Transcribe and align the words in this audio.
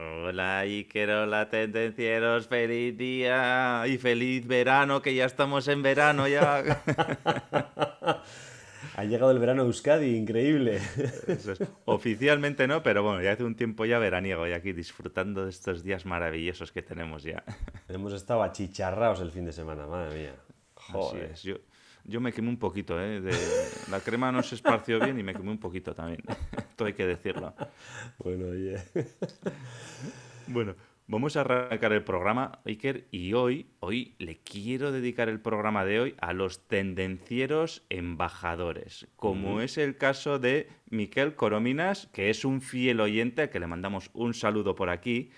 Hola 0.00 0.60
Iker, 0.60 1.10
hola 1.10 1.48
tendencieros, 1.48 2.46
feliz 2.46 2.96
día 2.96 3.82
y 3.88 3.98
feliz 3.98 4.46
verano, 4.46 5.02
que 5.02 5.12
ya 5.12 5.24
estamos 5.24 5.66
en 5.66 5.82
verano 5.82 6.28
ya. 6.28 6.58
ha 8.94 9.04
llegado 9.04 9.32
el 9.32 9.40
verano 9.40 9.62
a 9.62 9.64
Euskadi, 9.64 10.14
increíble. 10.14 10.76
Eso 11.26 11.50
es. 11.50 11.64
Oficialmente 11.84 12.68
no, 12.68 12.80
pero 12.80 13.02
bueno, 13.02 13.20
ya 13.22 13.32
hace 13.32 13.42
un 13.42 13.56
tiempo 13.56 13.86
ya 13.86 13.98
veraniego 13.98 14.46
y 14.46 14.52
aquí 14.52 14.72
disfrutando 14.72 15.42
de 15.42 15.50
estos 15.50 15.82
días 15.82 16.06
maravillosos 16.06 16.70
que 16.70 16.82
tenemos 16.82 17.24
ya. 17.24 17.42
Hemos 17.88 18.12
estado 18.12 18.44
achicharrados 18.44 19.20
el 19.20 19.32
fin 19.32 19.46
de 19.46 19.52
semana, 19.52 19.88
madre 19.88 20.16
mía. 20.16 20.34
Joder. 20.76 21.34
Yo, 21.42 21.56
yo 22.04 22.20
me 22.20 22.32
quemé 22.32 22.50
un 22.50 22.58
poquito, 22.58 23.00
¿eh? 23.00 23.20
De... 23.20 23.36
La 23.90 23.98
crema 23.98 24.30
no 24.30 24.44
se 24.44 24.54
esparció 24.54 25.00
bien 25.00 25.18
y 25.18 25.24
me 25.24 25.34
quemé 25.34 25.50
un 25.50 25.58
poquito 25.58 25.92
también. 25.92 26.22
Todo 26.78 26.86
hay 26.86 26.94
que 26.94 27.06
decirlo. 27.06 27.54
Bueno, 28.18 28.46
oye. 28.46 28.76
Bueno, 30.46 30.76
vamos 31.08 31.36
a 31.36 31.40
arrancar 31.40 31.92
el 31.92 32.04
programa, 32.04 32.60
Iker, 32.64 33.06
y 33.10 33.34
hoy, 33.34 33.66
hoy 33.80 34.14
le 34.18 34.38
quiero 34.38 34.92
dedicar 34.92 35.28
el 35.28 35.40
programa 35.40 35.84
de 35.84 36.00
hoy 36.00 36.14
a 36.20 36.32
los 36.32 36.66
tendencieros 36.68 37.84
embajadores, 37.90 39.08
como 39.16 39.60
es 39.60 39.76
el 39.76 39.98
caso 39.98 40.38
de 40.38 40.70
Miquel 40.88 41.34
Corominas, 41.34 42.08
que 42.14 42.30
es 42.30 42.46
un 42.46 42.62
fiel 42.62 43.00
oyente, 43.00 43.42
al 43.42 43.50
que 43.50 43.60
le 43.60 43.66
mandamos 43.66 44.08
un 44.14 44.32
saludo 44.32 44.74
por 44.74 44.88
aquí, 44.88 45.30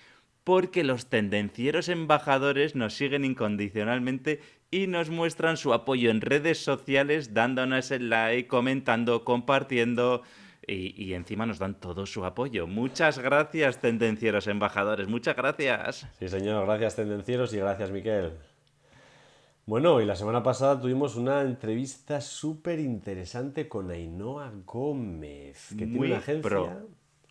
porque 0.45 0.85
los 0.85 1.09
tendencieros 1.09 1.89
embajadores 1.89 2.75
nos 2.75 2.93
siguen 2.93 3.25
incondicionalmente 3.25 4.39
y 4.69 4.87
nos 4.87 5.09
muestran 5.09 5.57
su 5.57 5.73
apoyo 5.73 6.09
en 6.09 6.21
redes 6.21 6.63
sociales, 6.63 7.33
dándonos 7.33 7.91
el 7.91 8.09
like, 8.09 8.47
comentando, 8.47 9.25
compartiendo. 9.25 10.23
Y, 10.67 11.13
encima 11.13 11.45
nos 11.45 11.59
dan 11.59 11.79
todo 11.79 12.05
su 12.05 12.23
apoyo. 12.23 12.67
Muchas 12.67 13.17
gracias, 13.19 13.79
tendencieros 13.79 14.47
embajadores. 14.47 15.07
Muchas 15.07 15.35
gracias. 15.35 16.07
Sí, 16.19 16.29
señor. 16.29 16.65
Gracias, 16.65 16.95
tendencieros, 16.95 17.53
y 17.53 17.57
gracias, 17.57 17.89
Miquel. 17.91 18.33
Bueno, 19.65 20.01
y 20.01 20.05
la 20.05 20.15
semana 20.15 20.43
pasada 20.43 20.79
tuvimos 20.79 21.15
una 21.15 21.41
entrevista 21.41 22.21
súper 22.21 22.79
interesante 22.79 23.67
con 23.67 23.89
Ainhoa 23.89 24.51
Gómez, 24.65 25.69
que 25.69 25.85
tiene 25.87 26.07
una 26.07 26.17
agencia 26.17 26.83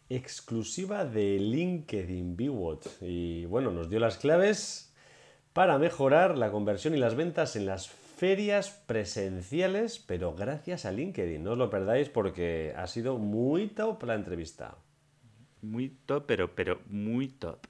exclusiva 0.08 1.04
de 1.04 1.38
LinkedIn 1.38 2.36
BeWatch. 2.36 2.86
Y 3.00 3.46
bueno, 3.46 3.70
nos 3.70 3.88
dio 3.88 4.00
las 4.00 4.16
claves 4.16 4.92
para 5.52 5.78
mejorar 5.78 6.36
la 6.36 6.50
conversión 6.50 6.94
y 6.94 6.98
las 6.98 7.14
ventas 7.14 7.56
en 7.56 7.66
las 7.66 7.88
ferias 8.20 8.68
presenciales, 8.84 9.98
pero 9.98 10.34
gracias 10.34 10.84
a 10.84 10.92
LinkedIn. 10.92 11.42
No 11.42 11.52
os 11.52 11.58
lo 11.58 11.70
perdáis 11.70 12.10
porque 12.10 12.74
ha 12.76 12.86
sido 12.86 13.16
muy 13.16 13.68
top 13.68 14.02
la 14.02 14.14
entrevista. 14.14 14.76
Muy 15.62 15.88
top, 16.04 16.24
pero, 16.26 16.54
pero 16.54 16.82
muy 16.90 17.28
top. 17.28 17.66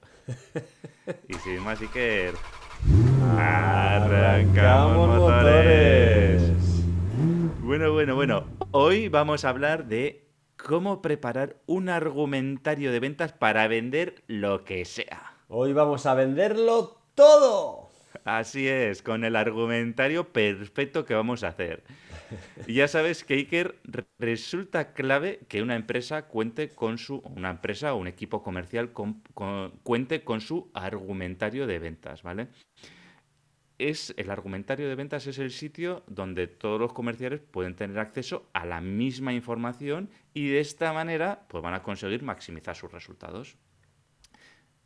y 1.29 1.33
sin 1.35 1.61
más, 1.61 1.79
que 1.93 2.33
¡Arrancamos 3.37 5.19
motores! 5.19 6.51
Bueno, 7.61 7.93
bueno, 7.93 8.15
bueno. 8.15 8.43
Hoy 8.71 9.07
vamos 9.07 9.45
a 9.45 9.49
hablar 9.49 9.85
de 9.85 10.27
cómo 10.57 11.01
preparar 11.01 11.61
un 11.65 11.87
argumentario 11.87 12.91
de 12.91 12.99
ventas 12.99 13.31
para 13.31 13.69
vender 13.69 14.21
lo 14.27 14.65
que 14.65 14.83
sea. 14.83 15.37
Hoy 15.47 15.71
vamos 15.71 16.05
a 16.05 16.13
venderlo 16.13 16.97
todo. 17.15 17.90
Así 18.23 18.67
es, 18.67 19.01
con 19.01 19.23
el 19.23 19.35
argumentario 19.35 20.31
perfecto 20.31 21.05
que 21.05 21.13
vamos 21.13 21.43
a 21.43 21.49
hacer. 21.49 21.83
Ya 22.67 22.87
sabes 22.87 23.23
que 23.23 23.33
Iker 23.33 23.79
resulta 24.19 24.93
clave 24.93 25.39
que 25.47 25.61
una 25.61 25.75
empresa 25.75 26.27
cuente 26.27 26.69
con 26.69 26.97
su 26.97 27.17
una 27.35 27.49
empresa 27.49 27.93
o 27.93 27.97
un 27.97 28.07
equipo 28.07 28.41
comercial 28.43 28.91
cuente 29.83 30.23
con 30.23 30.41
su 30.41 30.71
argumentario 30.73 31.67
de 31.67 31.79
ventas, 31.79 32.23
¿vale? 32.23 32.47
Es 33.77 34.13
el 34.17 34.29
argumentario 34.29 34.87
de 34.87 34.95
ventas 34.95 35.25
es 35.27 35.39
el 35.39 35.51
sitio 35.51 36.03
donde 36.07 36.47
todos 36.47 36.79
los 36.79 36.93
comerciales 36.93 37.41
pueden 37.41 37.75
tener 37.75 37.97
acceso 37.99 38.49
a 38.53 38.65
la 38.65 38.79
misma 38.79 39.33
información 39.33 40.09
y 40.33 40.49
de 40.49 40.59
esta 40.59 40.93
manera 40.93 41.47
pues 41.49 41.63
van 41.63 41.73
a 41.73 41.81
conseguir 41.83 42.21
maximizar 42.23 42.75
sus 42.75 42.91
resultados. 42.91 43.57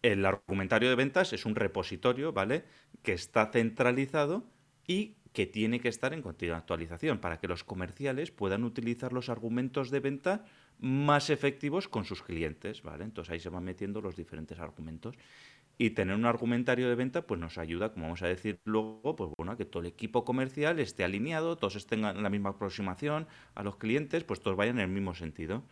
El 0.05 0.23
argumentario 0.23 0.89
de 0.89 0.93
ventas 0.93 1.33
es 1.33 1.47
un 1.47 1.55
repositorio, 1.55 2.31
¿vale? 2.31 2.63
Que 3.01 3.13
está 3.13 3.47
centralizado 3.51 4.45
y 4.85 5.15
que 5.33 5.47
tiene 5.47 5.79
que 5.79 5.87
estar 5.87 6.13
en 6.13 6.21
continua 6.21 6.57
actualización 6.57 7.17
para 7.17 7.39
que 7.39 7.47
los 7.47 7.63
comerciales 7.63 8.29
puedan 8.29 8.65
utilizar 8.65 9.13
los 9.13 9.29
argumentos 9.29 9.89
de 9.89 10.01
venta 10.01 10.45
más 10.77 11.31
efectivos 11.31 11.87
con 11.87 12.05
sus 12.05 12.21
clientes, 12.21 12.83
¿vale? 12.83 13.03
Entonces 13.03 13.31
ahí 13.31 13.39
se 13.39 13.49
van 13.49 13.63
metiendo 13.63 13.99
los 13.99 14.15
diferentes 14.15 14.59
argumentos. 14.59 15.15
Y 15.79 15.89
tener 15.89 16.15
un 16.15 16.25
argumentario 16.25 16.87
de 16.87 16.93
venta 16.93 17.25
pues 17.25 17.39
nos 17.39 17.57
ayuda, 17.57 17.91
como 17.91 18.05
vamos 18.05 18.21
a 18.21 18.27
decir 18.27 18.59
luego, 18.63 19.15
pues 19.15 19.31
bueno, 19.35 19.53
a 19.53 19.57
que 19.57 19.65
todo 19.65 19.81
el 19.81 19.87
equipo 19.87 20.23
comercial 20.23 20.79
esté 20.79 21.03
alineado, 21.03 21.57
todos 21.57 21.87
en 21.89 22.03
la 22.03 22.29
misma 22.29 22.51
aproximación 22.51 23.25
a 23.55 23.63
los 23.63 23.77
clientes, 23.77 24.23
pues 24.23 24.39
todos 24.39 24.55
vayan 24.55 24.77
en 24.77 24.83
el 24.83 24.91
mismo 24.91 25.15
sentido. 25.15 25.63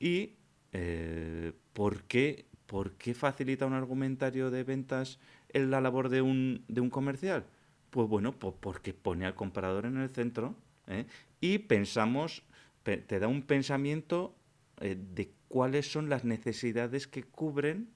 Y 0.00 0.32
eh, 0.72 1.52
¿por 1.72 2.02
qué 2.02 2.46
¿por 2.66 2.92
qué 2.92 3.14
facilita 3.14 3.66
un 3.66 3.74
argumentario 3.74 4.50
de 4.50 4.64
ventas 4.64 5.18
en 5.50 5.70
la 5.70 5.80
labor 5.80 6.08
de 6.08 6.22
un, 6.22 6.64
de 6.68 6.80
un 6.80 6.90
comercial? 6.90 7.44
Pues 7.90 8.08
bueno, 8.08 8.32
pues 8.32 8.54
porque 8.60 8.92
pone 8.92 9.26
al 9.26 9.34
comprador 9.34 9.86
en 9.86 9.98
el 9.98 10.10
centro 10.10 10.54
¿eh? 10.86 11.06
y 11.40 11.58
pensamos, 11.58 12.42
te 12.82 13.18
da 13.18 13.28
un 13.28 13.42
pensamiento 13.42 14.34
eh, 14.80 14.96
de 14.96 15.32
cuáles 15.48 15.90
son 15.90 16.08
las 16.08 16.24
necesidades 16.24 17.06
que 17.06 17.22
cubren 17.22 17.88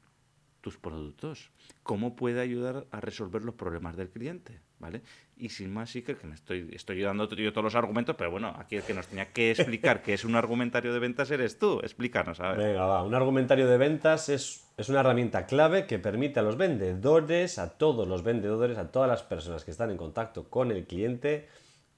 tus 0.60 0.76
productos, 0.76 1.50
cómo 1.82 2.14
puede 2.14 2.40
ayudar 2.40 2.86
a 2.90 3.00
resolver 3.00 3.44
los 3.44 3.54
problemas 3.54 3.96
del 3.96 4.10
cliente, 4.10 4.60
¿vale? 4.78 5.02
Y 5.36 5.50
sin 5.50 5.72
más, 5.72 5.90
sí 5.90 6.02
que 6.02 6.16
me 6.24 6.34
estoy, 6.34 6.68
estoy 6.72 7.00
dando 7.00 7.28
yo 7.28 7.52
todos 7.52 7.64
los 7.64 7.74
argumentos, 7.74 8.16
pero 8.16 8.30
bueno, 8.30 8.54
aquí 8.58 8.76
el 8.76 8.82
que 8.82 8.94
nos 8.94 9.06
tenía 9.06 9.32
que 9.32 9.50
explicar 9.52 10.02
qué 10.02 10.14
es 10.14 10.24
un 10.24 10.34
argumentario 10.34 10.92
de 10.92 10.98
ventas 10.98 11.30
eres 11.30 11.58
tú, 11.58 11.80
explícanos, 11.80 12.40
a 12.40 12.50
ver. 12.50 12.58
Venga, 12.58 12.86
va, 12.86 13.02
un 13.04 13.14
argumentario 13.14 13.68
de 13.68 13.78
ventas 13.78 14.28
es, 14.28 14.66
es 14.76 14.88
una 14.88 15.00
herramienta 15.00 15.46
clave 15.46 15.86
que 15.86 15.98
permite 15.98 16.40
a 16.40 16.42
los 16.42 16.56
vendedores, 16.56 17.58
a 17.58 17.78
todos 17.78 18.08
los 18.08 18.22
vendedores, 18.22 18.78
a 18.78 18.90
todas 18.90 19.08
las 19.08 19.22
personas 19.22 19.64
que 19.64 19.70
están 19.70 19.90
en 19.90 19.96
contacto 19.96 20.48
con 20.50 20.72
el 20.72 20.86
cliente, 20.86 21.48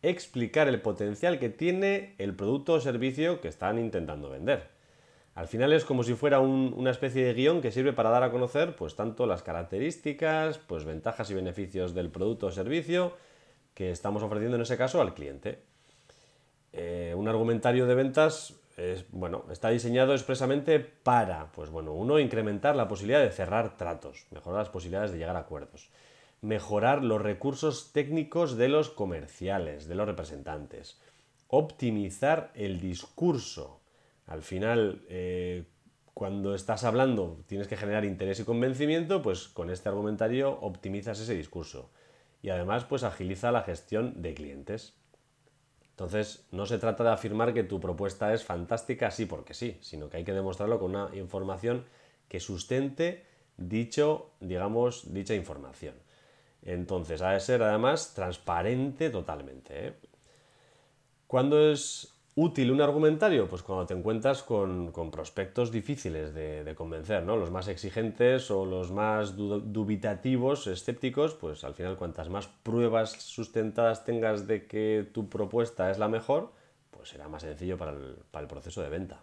explicar 0.02 0.68
el 0.68 0.80
potencial 0.80 1.38
que 1.38 1.48
tiene 1.48 2.14
el 2.18 2.34
producto 2.34 2.74
o 2.74 2.80
servicio 2.80 3.40
que 3.40 3.48
están 3.48 3.78
intentando 3.78 4.30
vender. 4.30 4.79
Al 5.34 5.46
final 5.46 5.72
es 5.72 5.84
como 5.84 6.02
si 6.02 6.14
fuera 6.14 6.40
una 6.40 6.90
especie 6.90 7.24
de 7.24 7.34
guion 7.34 7.60
que 7.60 7.72
sirve 7.72 7.92
para 7.92 8.10
dar 8.10 8.22
a 8.22 8.30
conocer 8.30 8.76
pues 8.76 8.96
tanto 8.96 9.26
las 9.26 9.42
características, 9.42 10.58
pues 10.58 10.84
ventajas 10.84 11.30
y 11.30 11.34
beneficios 11.34 11.94
del 11.94 12.10
producto 12.10 12.46
o 12.46 12.50
servicio 12.50 13.16
que 13.74 13.90
estamos 13.90 14.22
ofreciendo 14.22 14.56
en 14.56 14.62
ese 14.62 14.76
caso 14.76 15.00
al 15.00 15.14
cliente. 15.14 15.62
Eh, 16.72 17.14
un 17.16 17.28
argumentario 17.28 17.86
de 17.86 17.94
ventas 17.94 18.60
bueno, 19.10 19.44
está 19.50 19.68
diseñado 19.68 20.14
expresamente 20.14 20.80
para, 20.80 21.52
pues 21.52 21.70
bueno, 21.70 21.92
uno, 21.92 22.18
incrementar 22.18 22.76
la 22.76 22.88
posibilidad 22.88 23.20
de 23.20 23.30
cerrar 23.30 23.76
tratos, 23.76 24.26
mejorar 24.30 24.60
las 24.60 24.68
posibilidades 24.68 25.12
de 25.12 25.18
llegar 25.18 25.36
a 25.36 25.40
acuerdos, 25.40 25.90
mejorar 26.40 27.04
los 27.04 27.20
recursos 27.20 27.92
técnicos 27.92 28.56
de 28.56 28.68
los 28.68 28.90
comerciales, 28.90 29.86
de 29.86 29.94
los 29.94 30.06
representantes, 30.06 30.98
optimizar 31.48 32.50
el 32.54 32.80
discurso, 32.80 33.79
al 34.30 34.42
final, 34.42 35.02
eh, 35.08 35.64
cuando 36.14 36.54
estás 36.54 36.84
hablando 36.84 37.42
tienes 37.48 37.66
que 37.66 37.76
generar 37.76 38.04
interés 38.04 38.38
y 38.38 38.44
convencimiento, 38.44 39.22
pues 39.22 39.48
con 39.48 39.70
este 39.70 39.88
argumentario 39.88 40.56
optimizas 40.60 41.18
ese 41.18 41.34
discurso. 41.34 41.90
Y 42.40 42.50
además, 42.50 42.84
pues 42.84 43.02
agiliza 43.02 43.50
la 43.50 43.62
gestión 43.62 44.22
de 44.22 44.32
clientes. 44.34 44.94
Entonces, 45.90 46.46
no 46.52 46.64
se 46.64 46.78
trata 46.78 47.02
de 47.02 47.10
afirmar 47.10 47.52
que 47.52 47.64
tu 47.64 47.80
propuesta 47.80 48.32
es 48.32 48.44
fantástica 48.44 49.08
así 49.08 49.26
porque 49.26 49.52
sí, 49.52 49.78
sino 49.80 50.08
que 50.08 50.18
hay 50.18 50.24
que 50.24 50.32
demostrarlo 50.32 50.78
con 50.78 50.94
una 50.94 51.10
información 51.16 51.84
que 52.28 52.38
sustente 52.38 53.26
dicho, 53.56 54.30
digamos, 54.38 55.12
dicha 55.12 55.34
información. 55.34 55.96
Entonces, 56.62 57.20
ha 57.20 57.32
de 57.32 57.40
ser 57.40 57.64
además 57.64 58.14
transparente 58.14 59.10
totalmente. 59.10 59.88
¿eh? 59.88 59.94
¿Cuándo 61.26 61.72
es 61.72 62.19
útil 62.40 62.70
un 62.70 62.80
argumentario? 62.80 63.48
Pues 63.48 63.62
cuando 63.62 63.86
te 63.86 63.94
encuentras 63.94 64.42
con, 64.42 64.92
prospectos 65.12 65.70
difíciles 65.70 66.34
de, 66.34 66.74
convencer, 66.74 67.22
¿no? 67.22 67.36
Los 67.36 67.50
más 67.50 67.68
exigentes 67.68 68.50
o 68.50 68.64
los 68.64 68.90
más 68.90 69.36
dubitativos, 69.36 70.66
escépticos, 70.66 71.34
pues 71.34 71.64
al 71.64 71.74
final 71.74 71.96
cuantas 71.96 72.30
más 72.30 72.48
pruebas 72.48 73.12
sustentadas 73.12 74.04
tengas 74.04 74.46
de 74.46 74.66
que 74.66 75.06
tu 75.12 75.28
propuesta 75.28 75.90
es 75.90 75.98
la 75.98 76.08
mejor, 76.08 76.52
pues 76.90 77.10
será 77.10 77.28
más 77.28 77.42
sencillo 77.42 77.76
para 77.76 77.92
el, 77.92 78.16
para 78.30 78.42
el 78.42 78.48
proceso 78.48 78.80
de 78.82 78.88
venta. 78.88 79.20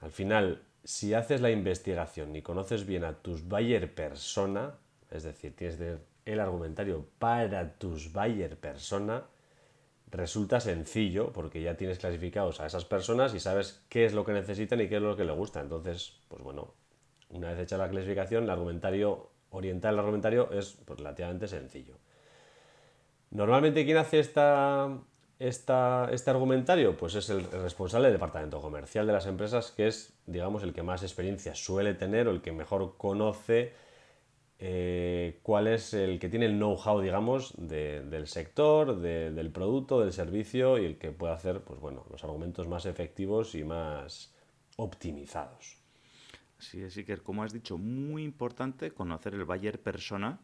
Al 0.00 0.12
final, 0.12 0.62
si 0.84 1.12
haces 1.14 1.40
la 1.40 1.50
investigación 1.50 2.34
y 2.36 2.42
conoces 2.42 2.86
bien 2.86 3.04
a 3.04 3.14
tus 3.14 3.46
buyer 3.46 3.92
persona, 3.92 4.74
es 5.10 5.24
decir, 5.24 5.56
tienes 5.56 5.78
el 6.24 6.40
argumentario 6.40 7.04
para 7.18 7.74
tus 7.74 8.12
buyer 8.12 8.56
persona, 8.56 9.24
resulta 10.10 10.60
sencillo 10.60 11.32
porque 11.32 11.62
ya 11.62 11.76
tienes 11.76 11.98
clasificados 11.98 12.60
a 12.60 12.66
esas 12.66 12.84
personas 12.84 13.34
y 13.34 13.40
sabes 13.40 13.82
qué 13.88 14.04
es 14.04 14.12
lo 14.12 14.24
que 14.24 14.32
necesitan 14.32 14.80
y 14.80 14.88
qué 14.88 14.96
es 14.96 15.02
lo 15.02 15.16
que 15.16 15.24
les 15.24 15.36
gusta. 15.36 15.60
Entonces, 15.60 16.14
pues 16.28 16.42
bueno, 16.42 16.74
una 17.30 17.50
vez 17.50 17.60
hecha 17.60 17.78
la 17.78 17.88
clasificación, 17.88 18.44
el 18.44 18.50
argumentario, 18.50 19.30
orientar 19.50 19.92
el 19.92 20.00
argumentario 20.00 20.50
es 20.52 20.78
pues, 20.84 20.98
relativamente 20.98 21.48
sencillo. 21.48 21.94
Normalmente, 23.30 23.84
¿quién 23.84 23.96
hace 23.96 24.18
esta, 24.18 24.98
este 25.38 26.30
argumentario? 26.30 26.96
Pues 26.96 27.14
es 27.14 27.30
el 27.30 27.44
responsable 27.44 28.08
del 28.08 28.14
departamento 28.14 28.60
comercial 28.60 29.06
de 29.06 29.12
las 29.12 29.26
empresas, 29.26 29.70
que 29.70 29.86
es, 29.86 30.12
digamos, 30.26 30.64
el 30.64 30.72
que 30.72 30.82
más 30.82 31.04
experiencia 31.04 31.54
suele 31.54 31.94
tener 31.94 32.26
o 32.26 32.32
el 32.32 32.42
que 32.42 32.50
mejor 32.50 32.96
conoce 32.96 33.72
eh, 34.62 35.40
cuál 35.42 35.68
es 35.68 35.94
el 35.94 36.18
que 36.18 36.28
tiene 36.28 36.44
el 36.44 36.58
know-how, 36.58 37.00
digamos, 37.00 37.54
del 37.56 38.26
sector, 38.26 39.00
del 39.00 39.50
producto, 39.50 40.00
del 40.00 40.12
servicio 40.12 40.76
y 40.76 40.84
el 40.84 40.98
que 40.98 41.12
puede 41.12 41.32
hacer, 41.32 41.62
pues 41.62 41.80
bueno, 41.80 42.04
los 42.10 42.22
argumentos 42.24 42.68
más 42.68 42.84
efectivos 42.84 43.54
y 43.54 43.64
más 43.64 44.34
optimizados. 44.76 45.78
Sí, 46.58 46.82
así 46.84 47.04
que 47.04 47.16
como 47.16 47.42
has 47.42 47.54
dicho, 47.54 47.78
muy 47.78 48.22
importante 48.22 48.90
conocer 48.90 49.32
el 49.32 49.46
buyer 49.46 49.80
persona 49.80 50.40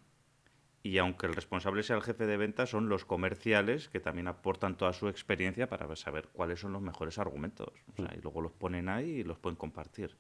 y 0.83 0.97
aunque 0.97 1.27
el 1.27 1.35
responsable 1.35 1.83
sea 1.83 1.97
el 1.97 2.03
jefe 2.03 2.27
de 2.27 2.39
ventas, 2.39 2.71
son 2.71 2.89
los 2.89 3.05
comerciales 3.05 3.91
que 3.91 4.01
también 4.01 4.29
aportan 4.29 4.79
toda 4.79 4.95
su 4.95 5.09
experiencia 5.09 5.69
para 5.69 5.95
saber 5.95 6.29
cuáles 6.33 6.61
son 6.61 6.73
los 6.73 6.81
mejores 6.81 7.19
argumentos. 7.19 7.69
y 7.99 8.21
luego 8.23 8.41
los 8.41 8.53
ponen 8.53 8.89
ahí 8.89 9.11
y 9.11 9.25
los 9.25 9.39
pueden 9.39 9.57
compartir. 9.57 10.17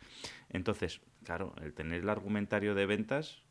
Entonces, 0.50 1.00
claro, 1.24 1.54
el 1.62 1.72
tener 1.72 2.02
el 2.02 2.10
argumentario 2.10 2.74
de 2.74 2.84
ventas 2.84 3.45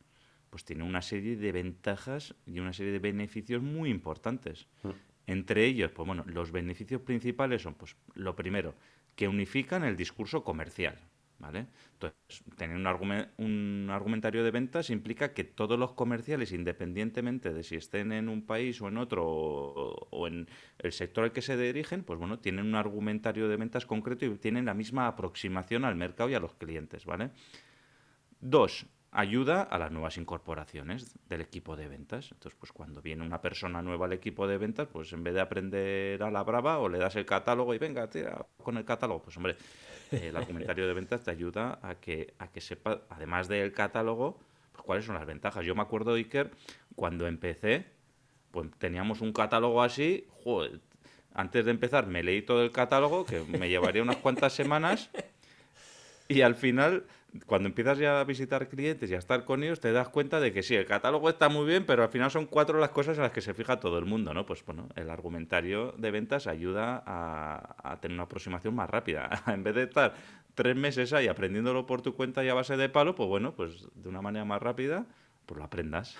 pues 0.56 0.64
tiene 0.64 0.86
una 0.86 1.02
serie 1.02 1.36
de 1.36 1.52
ventajas 1.52 2.34
y 2.46 2.60
una 2.60 2.72
serie 2.72 2.94
de 2.94 3.00
beneficios 3.00 3.62
muy 3.62 3.90
importantes. 3.90 4.68
Mm. 4.84 4.90
Entre 5.28 5.66
ellos, 5.66 5.92
pues 5.92 6.08
bueno, 6.08 6.24
los 6.28 6.54
beneficios 6.54 7.02
principales 7.02 7.64
son, 7.64 7.74
pues, 7.74 7.98
lo 8.14 8.38
primero, 8.38 8.74
que 9.18 9.28
unifican 9.28 9.84
el 9.84 9.98
discurso 9.98 10.46
comercial. 10.46 10.98
¿Vale? 11.40 11.68
Entonces, 11.92 12.42
tener 12.56 12.78
un, 12.78 13.28
un, 13.46 13.90
argumentario 13.90 14.46
de 14.46 14.52
ventas 14.52 14.90
implica 14.90 15.34
que 15.34 15.44
todos 15.44 15.78
los 15.78 15.92
comerciales, 15.92 16.54
independientemente 16.54 17.52
de 17.52 17.62
si 17.62 17.76
estén 17.76 18.14
en 18.14 18.30
un 18.30 18.46
país 18.46 18.82
o 18.82 18.88
en 18.88 18.98
otro 18.98 19.26
o, 19.28 20.08
o, 20.10 20.28
en 20.28 20.48
el 20.80 20.94
sector 20.94 21.26
al 21.26 21.34
que 21.34 21.42
se 21.42 21.58
dirigen, 21.58 22.06
pues 22.06 22.18
bueno, 22.18 22.40
tienen 22.40 22.66
un 22.66 22.76
argumentario 22.76 23.50
de 23.50 23.58
ventas 23.58 23.86
concreto 23.86 24.26
y 24.26 24.30
tienen 24.38 24.64
la 24.64 24.74
misma 24.74 25.08
aproximación 25.08 25.84
al 25.84 25.98
mercado 25.98 26.30
y 26.30 26.36
a 26.36 26.40
los 26.40 26.54
clientes, 26.56 27.06
¿vale? 27.06 27.32
Dos, 28.40 28.86
ayuda 29.16 29.64
a 29.64 29.78
las 29.78 29.92
nuevas 29.92 30.18
incorporaciones 30.18 31.18
del 31.30 31.42
equipo 31.42 31.76
de 31.76 31.88
ventas. 31.88 32.32
Entonces, 32.32 32.58
pues 32.60 32.72
cuando 32.72 33.02
viene 33.02 33.26
una 33.26 33.42
persona 33.42 33.82
nueva 33.82 34.06
al 34.06 34.14
equipo 34.14 34.46
de 34.46 34.58
ventas, 34.58 34.88
pues 34.92 35.12
en 35.14 35.24
vez 35.24 35.34
de 35.34 35.42
aprender 35.42 36.22
a 36.22 36.30
la 36.30 36.44
brava 36.44 36.80
o 36.80 36.90
le 36.90 36.98
das 36.98 37.16
el 37.16 37.26
catálogo 37.26 37.74
y 37.74 37.78
venga, 37.78 38.10
tira 38.10 38.46
con 38.62 38.78
el 38.78 38.84
catálogo, 38.84 39.24
pues 39.24 39.38
hombre, 39.38 39.56
el 40.12 40.36
argumentario 40.36 40.86
de 40.86 40.94
ventas 40.94 41.24
te 41.24 41.32
ayuda 41.32 41.80
a 41.82 41.96
que, 41.96 42.34
a 42.40 42.50
que 42.50 42.60
sepa, 42.60 43.04
además 43.10 43.48
del 43.48 43.72
catálogo, 43.72 44.38
pues 44.74 44.84
cuáles 44.84 45.06
son 45.06 45.16
las 45.16 45.26
ventajas. 45.26 45.66
Yo 45.66 45.76
me 45.76 45.82
acuerdo, 45.82 46.16
Iker, 46.16 46.52
cuando 46.96 47.26
empecé, 47.26 47.86
pues 48.52 48.70
teníamos 48.78 49.22
un 49.22 49.32
catálogo 49.32 49.82
así, 49.82 50.28
joder, 50.44 50.82
antes 51.34 51.64
de 51.64 51.72
empezar 51.72 52.08
me 52.08 52.22
leí 52.22 52.42
todo 52.42 52.64
el 52.64 52.72
catálogo, 52.72 53.26
que 53.26 53.42
me 53.42 53.70
llevaría 53.70 54.02
unas 54.02 54.18
cuantas 54.18 54.54
semanas, 54.54 55.10
y 56.28 56.42
al 56.42 56.56
final 56.56 57.06
cuando 57.46 57.68
empiezas 57.68 57.98
ya 57.98 58.20
a 58.20 58.24
visitar 58.24 58.70
clientes 58.70 59.10
y 59.10 59.16
a 59.16 59.18
estar 59.18 59.44
con 59.46 59.64
ellos, 59.64 59.80
te 59.80 59.92
das 59.92 60.10
cuenta 60.10 60.40
de 60.40 60.54
que 60.54 60.64
sí, 60.64 60.76
el 60.76 60.86
catálogo 60.86 61.30
está 61.30 61.50
muy 61.50 61.66
bien, 61.66 61.86
pero 61.86 62.04
al 62.04 62.10
final 62.10 62.32
son 62.32 62.46
cuatro 62.46 62.80
las 62.80 62.90
cosas 62.90 63.18
en 63.18 63.24
las 63.24 63.32
que 63.32 63.42
se 63.42 63.54
fija 63.54 63.80
todo 63.80 63.98
el 63.98 64.06
mundo, 64.06 64.34
¿no? 64.34 64.46
Pues 64.46 64.64
bueno, 64.66 64.88
el 64.96 65.10
argumentario 65.10 65.94
de 65.98 66.12
ventas 66.12 66.48
ayuda 66.48 67.04
a, 67.06 67.98
tener 68.02 68.16
una 68.16 68.24
aproximación 68.24 68.76
más 68.76 68.90
rápida. 68.90 69.30
en 69.48 69.64
vez 69.64 69.76
de 69.76 69.84
estar 69.84 70.14
tres 70.54 70.76
meses 70.76 71.14
ahí 71.14 71.28
aprendiéndolo 71.28 71.86
por 71.86 72.02
tu 72.02 72.16
cuenta 72.16 72.44
y 72.44 72.50
a 72.50 72.54
base 72.54 72.78
de 72.78 72.90
palo, 72.90 73.16
pues 73.16 73.28
bueno, 73.28 73.54
pues 73.54 73.88
de 73.96 74.10
una 74.10 74.22
manera 74.22 74.46
más 74.46 74.62
rápida, 74.62 75.06
pues 75.46 75.58
lo 75.58 75.64
aprendas. 75.64 76.18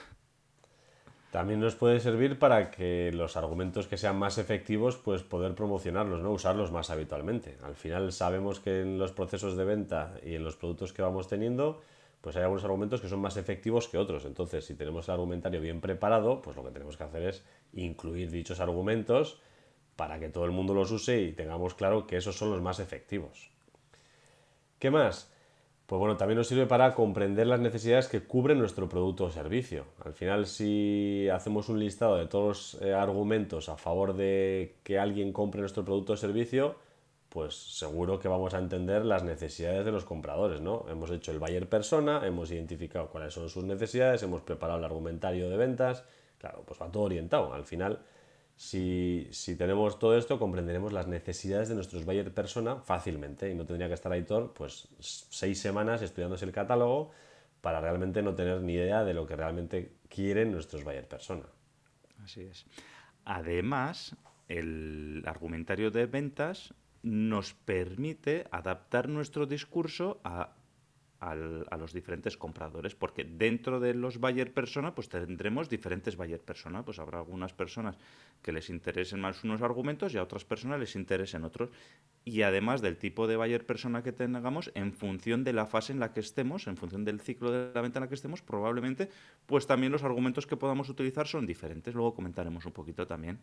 También 1.36 1.60
nos 1.60 1.76
puede 1.76 2.00
servir 2.00 2.40
para 2.40 2.72
que 2.72 3.12
los 3.14 3.36
argumentos 3.36 3.88
que 3.88 3.98
sean 3.98 4.18
más 4.18 4.38
efectivos, 4.38 4.96
pues 4.96 5.22
poder 5.22 5.54
promocionarlos, 5.54 6.22
¿no? 6.22 6.32
Usarlos 6.32 6.72
más 6.72 6.90
habitualmente. 6.90 7.58
Al 7.62 7.76
final 7.76 8.14
sabemos 8.14 8.62
que 8.62 8.80
en 8.80 8.98
los 8.98 9.12
procesos 9.12 9.58
de 9.58 9.66
venta 9.66 10.14
y 10.24 10.36
en 10.36 10.46
los 10.46 10.56
productos 10.56 10.94
que 10.94 11.02
vamos 11.02 11.28
teniendo, 11.28 11.82
pues 12.22 12.38
hay 12.38 12.44
algunos 12.44 12.64
argumentos 12.64 13.02
que 13.02 13.10
son 13.10 13.20
más 13.20 13.36
efectivos 13.36 13.90
que 13.90 13.98
otros. 13.98 14.24
Entonces, 14.24 14.64
si 14.64 14.76
tenemos 14.76 15.10
el 15.10 15.16
argumentario 15.16 15.60
bien 15.60 15.82
preparado, 15.82 16.42
pues 16.42 16.56
lo 16.56 16.64
que 16.64 16.72
tenemos 16.72 16.96
que 16.96 17.04
hacer 17.04 17.24
es 17.24 17.44
incluir 17.74 18.32
dichos 18.32 18.62
argumentos 18.62 19.42
para 19.98 20.22
que 20.22 20.30
todo 20.30 20.46
el 20.46 20.52
mundo 20.52 20.74
los 20.74 20.90
use 20.90 21.22
y 21.22 21.34
tengamos 21.34 21.74
claro 21.74 22.08
que 22.08 22.16
esos 22.16 22.38
son 22.38 22.50
los 22.50 22.62
más 22.62 22.80
efectivos. 22.80 23.52
¿Qué 24.80 24.90
más? 24.90 25.30
Pues 25.86 26.00
bueno, 26.00 26.18
también 26.18 26.38
nos 26.40 26.48
sirve 26.48 26.66
para 26.66 26.96
comprender 26.96 27.46
las 27.46 27.60
necesidades 27.60 28.08
que 28.08 28.24
cubre 28.24 28.56
nuestro 28.56 28.90
producto 28.90 29.26
o 29.26 29.30
servicio. 29.30 29.86
Al 30.04 30.14
final, 30.14 30.48
si 30.48 31.30
hacemos 31.32 31.70
un 31.70 31.80
listado 31.80 32.18
de 32.18 32.26
todos 32.26 32.74
los 32.74 32.82
eh, 32.82 32.94
argumentos 32.94 33.70
a 33.70 33.78
favor 33.78 34.16
de 34.16 34.78
que 34.84 34.98
alguien 34.98 35.32
compre 35.32 35.62
nuestro 35.62 35.86
producto 35.86 36.14
o 36.14 36.18
servicio, 36.18 36.76
pues 37.30 37.54
seguro 37.54 38.18
que 38.18 38.28
vamos 38.28 38.56
a 38.56 38.60
entender 38.60 39.06
las 39.06 39.24
necesidades 39.24 39.86
de 39.86 39.92
los 39.92 40.06
compradores, 40.06 40.60
¿no? 40.60 40.86
Hemos 40.90 41.12
hecho 41.12 41.32
el 41.32 41.38
buyer 41.38 41.70
persona, 41.70 42.26
hemos 42.26 42.50
identificado 42.50 43.10
cuáles 43.10 43.34
son 43.34 43.50
sus 43.50 43.64
necesidades, 43.64 44.24
hemos 44.24 44.42
preparado 44.42 44.80
el 44.80 44.86
argumentario 44.86 45.50
de 45.50 45.58
ventas, 45.58 46.04
claro, 46.40 46.64
pues 46.66 46.82
va 46.82 46.92
todo 46.92 47.04
orientado. 47.04 47.54
Al 47.54 47.66
final, 47.66 48.00
si, 48.56 49.30
tenemos 49.58 50.00
todo 50.00 50.18
esto, 50.18 50.40
comprenderemos 50.40 50.94
las 50.94 51.08
necesidades 51.08 51.68
de 51.68 51.76
nuestros 51.76 52.06
buyer 52.06 52.34
persona 52.34 52.78
fácilmente 52.78 53.52
y 53.52 53.56
no 53.56 53.66
tendría 53.66 53.90
que 53.90 53.94
estar 53.96 54.12
Aitor 54.12 54.54
pues 54.54 54.88
seis 55.00 55.60
semanas 55.60 56.02
estudiándose 56.02 56.46
el 56.46 56.54
catálogo 56.54 57.12
para 57.60 57.82
realmente 57.82 58.22
no 58.22 58.34
tener 58.34 58.62
ni 58.62 58.74
idea 58.74 59.04
de 59.04 59.14
lo 59.14 59.28
que 59.28 59.36
realmente 59.36 59.98
quieren 60.08 60.52
nuestros 60.52 60.84
buyer 60.84 61.08
persona. 61.08 61.44
Así 62.24 62.42
es. 62.42 62.66
Además, 63.26 64.16
el 64.48 65.24
argumentario 65.26 65.92
de 65.92 66.06
ventas 66.06 66.74
nos 67.04 67.54
permite 67.54 68.48
adaptar 68.52 69.10
nuestro 69.10 69.46
discurso 69.46 70.22
a 70.24 70.55
a 71.32 71.78
los 71.78 71.94
diferentes 71.94 72.38
compradores, 72.38 72.96
porque 72.96 73.24
dentro 73.24 73.80
de 73.80 73.94
los 73.94 74.20
buyer 74.20 74.54
persona, 74.54 74.94
pues 74.94 75.10
tendremos 75.10 75.70
diferentes 75.70 76.16
buyer 76.16 76.42
persona, 76.42 76.84
pues 76.84 77.00
habrá 77.00 77.20
algunas 77.20 77.54
personas 77.54 77.98
que 78.42 78.52
les 78.52 78.70
interesen 78.70 79.20
más 79.22 79.44
unos 79.44 79.62
argumentos 79.62 80.14
y 80.14 80.18
a 80.18 80.24
otras 80.24 80.46
personas 80.46 80.80
les 80.80 80.96
interesen 80.96 81.44
otros. 81.44 81.70
Y 82.24 82.42
además 82.44 82.82
del 82.82 82.98
tipo 82.98 83.28
de 83.28 83.38
buyer 83.38 83.66
persona 83.66 84.04
que 84.04 84.12
tengamos, 84.12 84.72
en 84.76 84.94
función 84.94 85.44
de 85.44 85.54
la 85.54 85.66
fase 85.66 85.94
en 85.94 86.00
la 86.00 86.14
que 86.14 86.20
estemos, 86.20 86.68
en 86.68 86.78
función 86.78 87.06
del 87.06 87.20
ciclo 87.20 87.52
de 87.52 87.74
la 87.74 87.82
venta 87.82 88.00
en 88.00 88.04
la 88.04 88.10
que 88.10 88.16
estemos, 88.16 88.42
probablemente, 88.42 89.10
pues 89.46 89.68
también 89.68 89.92
los 89.92 90.04
argumentos 90.04 90.46
que 90.48 90.58
podamos 90.58 90.90
utilizar 90.90 91.28
son 91.28 91.46
diferentes. 91.46 91.94
Luego 91.94 92.14
comentaremos 92.14 92.66
un 92.66 92.72
poquito 92.72 93.08
también. 93.08 93.40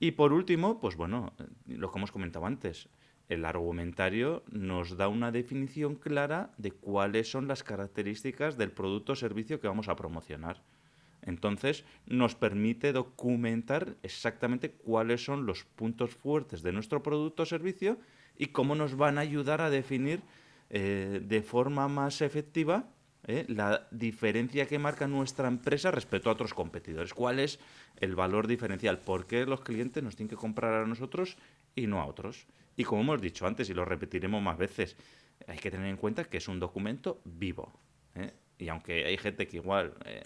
Y 0.00 0.12
por 0.12 0.32
último, 0.32 0.80
pues 0.80 0.96
bueno, 0.96 1.32
lo 1.66 1.90
que 1.90 1.98
hemos 1.98 2.12
comentado 2.12 2.46
antes, 2.46 2.88
el 3.28 3.44
argumentario 3.44 4.42
nos 4.50 4.96
da 4.96 5.08
una 5.08 5.30
definición 5.30 5.96
clara 5.96 6.50
de 6.56 6.72
cuáles 6.72 7.30
son 7.30 7.46
las 7.46 7.62
características 7.62 8.56
del 8.56 8.72
producto 8.72 9.12
o 9.12 9.16
servicio 9.16 9.60
que 9.60 9.68
vamos 9.68 9.88
a 9.88 9.96
promocionar. 9.96 10.62
Entonces, 11.22 11.84
nos 12.06 12.34
permite 12.34 12.92
documentar 12.92 13.96
exactamente 14.02 14.70
cuáles 14.70 15.24
son 15.24 15.44
los 15.44 15.64
puntos 15.64 16.14
fuertes 16.14 16.62
de 16.62 16.72
nuestro 16.72 17.02
producto 17.02 17.42
o 17.42 17.46
servicio 17.46 17.98
y 18.38 18.46
cómo 18.46 18.74
nos 18.74 18.96
van 18.96 19.18
a 19.18 19.22
ayudar 19.22 19.60
a 19.60 19.68
definir 19.68 20.22
eh, 20.70 21.20
de 21.22 21.42
forma 21.42 21.88
más 21.88 22.22
efectiva 22.22 22.88
eh, 23.26 23.44
la 23.48 23.88
diferencia 23.90 24.66
que 24.66 24.78
marca 24.78 25.06
nuestra 25.06 25.48
empresa 25.48 25.90
respecto 25.90 26.30
a 26.30 26.32
otros 26.32 26.54
competidores. 26.54 27.12
¿Cuál 27.12 27.40
es 27.40 27.58
el 27.96 28.14
valor 28.14 28.46
diferencial? 28.46 28.98
¿Por 28.98 29.26
qué 29.26 29.44
los 29.44 29.60
clientes 29.60 30.02
nos 30.02 30.16
tienen 30.16 30.30
que 30.30 30.36
comprar 30.36 30.72
a 30.82 30.86
nosotros 30.86 31.36
y 31.74 31.86
no 31.88 32.00
a 32.00 32.06
otros? 32.06 32.46
Y 32.78 32.84
como 32.84 33.02
hemos 33.02 33.20
dicho 33.20 33.44
antes 33.44 33.68
y 33.68 33.74
lo 33.74 33.84
repetiremos 33.84 34.40
más 34.40 34.56
veces, 34.56 34.96
hay 35.48 35.58
que 35.58 35.68
tener 35.68 35.88
en 35.88 35.96
cuenta 35.96 36.22
que 36.24 36.36
es 36.36 36.46
un 36.46 36.60
documento 36.60 37.20
vivo. 37.24 37.72
¿eh? 38.14 38.32
Y 38.56 38.68
aunque 38.68 39.04
hay 39.04 39.16
gente 39.16 39.48
que 39.48 39.56
igual 39.56 39.94
eh, 40.04 40.22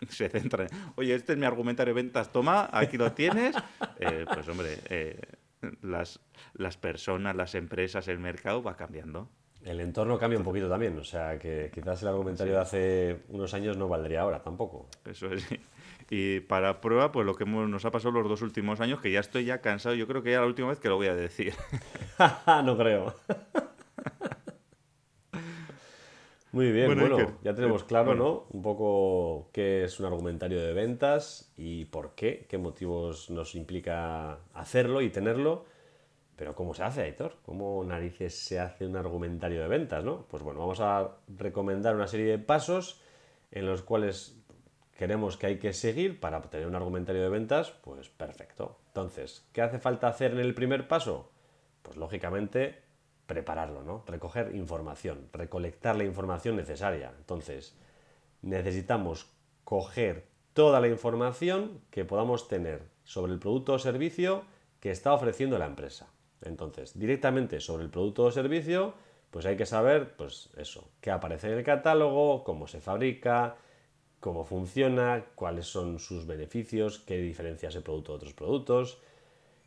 se 0.08 0.28
centra 0.28 0.66
en, 0.66 0.70
oye, 0.94 1.12
este 1.12 1.32
es 1.32 1.38
mi 1.38 1.44
argumentario 1.44 1.92
de 1.92 2.00
ventas, 2.00 2.30
toma, 2.30 2.70
aquí 2.72 2.96
lo 2.96 3.10
tienes, 3.14 3.56
eh, 3.98 4.24
pues 4.32 4.46
hombre, 4.46 4.78
las, 5.82 6.20
las 6.54 6.76
personas, 6.76 7.34
las 7.34 7.56
empresas, 7.56 8.06
el 8.06 8.20
mercado 8.20 8.62
va 8.62 8.76
cambiando. 8.76 9.28
El 9.64 9.80
entorno 9.80 10.16
cambia 10.20 10.38
un 10.38 10.44
poquito 10.44 10.68
también, 10.68 10.96
o 11.00 11.04
sea 11.04 11.36
que 11.36 11.68
quizás 11.74 12.00
el 12.02 12.08
argumentario 12.10 12.52
de 12.54 12.60
hace 12.60 13.22
unos 13.30 13.52
años 13.54 13.76
no 13.76 13.88
valdría 13.88 14.20
ahora 14.20 14.40
tampoco. 14.40 14.88
Eso 15.04 15.32
es. 15.32 15.44
Y 16.10 16.40
para 16.40 16.80
prueba, 16.80 17.12
pues 17.12 17.26
lo 17.26 17.34
que 17.34 17.44
hemos- 17.44 17.68
nos 17.68 17.84
ha 17.84 17.90
pasado 17.90 18.12
los 18.12 18.28
dos 18.28 18.40
últimos 18.42 18.80
años, 18.80 19.00
que 19.00 19.10
ya 19.12 19.20
estoy 19.20 19.44
ya 19.44 19.60
cansado, 19.60 19.94
yo 19.94 20.06
creo 20.06 20.22
que 20.22 20.30
ya 20.32 20.40
la 20.40 20.46
última 20.46 20.68
vez 20.68 20.78
que 20.78 20.88
lo 20.88 20.96
voy 20.96 21.08
a 21.08 21.14
decir. 21.14 21.54
no 22.64 22.76
creo. 22.78 23.14
Muy 26.50 26.72
bien, 26.72 26.86
Bueno, 26.86 27.36
ya 27.42 27.54
tenemos 27.54 27.82
eh, 27.82 27.84
claro, 27.86 28.06
bueno. 28.06 28.24
¿no? 28.24 28.46
Un 28.50 28.62
poco 28.62 29.50
qué 29.52 29.84
es 29.84 30.00
un 30.00 30.06
argumentario 30.06 30.60
de 30.62 30.72
ventas 30.72 31.52
y 31.58 31.84
por 31.84 32.14
qué, 32.14 32.46
qué 32.48 32.56
motivos 32.56 33.28
nos 33.28 33.54
implica 33.54 34.38
hacerlo 34.54 35.02
y 35.02 35.10
tenerlo. 35.10 35.66
Pero 36.36 36.54
¿cómo 36.54 36.72
se 36.72 36.84
hace, 36.84 37.02
Aitor? 37.02 37.34
¿Cómo 37.44 37.84
narices 37.84 38.34
se 38.34 38.60
hace 38.60 38.86
un 38.86 38.96
argumentario 38.96 39.60
de 39.60 39.68
ventas, 39.68 40.02
no? 40.02 40.24
Pues 40.30 40.42
bueno, 40.42 40.60
vamos 40.60 40.80
a 40.80 41.16
recomendar 41.36 41.94
una 41.94 42.06
serie 42.06 42.26
de 42.26 42.38
pasos 42.38 43.02
en 43.50 43.66
los 43.66 43.82
cuales 43.82 44.37
queremos 44.98 45.36
que 45.36 45.46
hay 45.46 45.58
que 45.58 45.72
seguir 45.72 46.18
para 46.18 46.38
obtener 46.38 46.66
un 46.66 46.74
argumentario 46.74 47.22
de 47.22 47.28
ventas, 47.28 47.70
pues 47.70 48.08
perfecto. 48.08 48.80
Entonces, 48.88 49.48
¿qué 49.52 49.62
hace 49.62 49.78
falta 49.78 50.08
hacer 50.08 50.32
en 50.32 50.40
el 50.40 50.54
primer 50.54 50.88
paso? 50.88 51.30
Pues 51.82 51.96
lógicamente 51.96 52.82
prepararlo, 53.26 53.84
¿no? 53.84 54.02
Recoger 54.08 54.56
información, 54.56 55.28
recolectar 55.32 55.94
la 55.94 56.02
información 56.02 56.56
necesaria. 56.56 57.12
Entonces, 57.16 57.78
necesitamos 58.42 59.30
coger 59.62 60.26
toda 60.52 60.80
la 60.80 60.88
información 60.88 61.80
que 61.92 62.04
podamos 62.04 62.48
tener 62.48 62.82
sobre 63.04 63.32
el 63.32 63.38
producto 63.38 63.74
o 63.74 63.78
servicio 63.78 64.42
que 64.80 64.90
está 64.90 65.12
ofreciendo 65.12 65.60
la 65.60 65.66
empresa. 65.66 66.08
Entonces, 66.42 66.98
directamente 66.98 67.60
sobre 67.60 67.84
el 67.84 67.90
producto 67.90 68.24
o 68.24 68.32
servicio, 68.32 68.94
pues 69.30 69.46
hay 69.46 69.56
que 69.56 69.66
saber, 69.66 70.16
pues 70.16 70.50
eso, 70.56 70.90
qué 71.00 71.12
aparece 71.12 71.46
en 71.46 71.58
el 71.58 71.62
catálogo, 71.62 72.42
cómo 72.42 72.66
se 72.66 72.80
fabrica, 72.80 73.58
cómo 74.20 74.44
funciona, 74.44 75.26
cuáles 75.34 75.66
son 75.66 75.98
sus 75.98 76.26
beneficios, 76.26 76.98
qué 76.98 77.18
diferencia 77.18 77.68
ese 77.68 77.80
producto 77.80 78.12
de 78.12 78.16
otros 78.16 78.34
productos, 78.34 78.98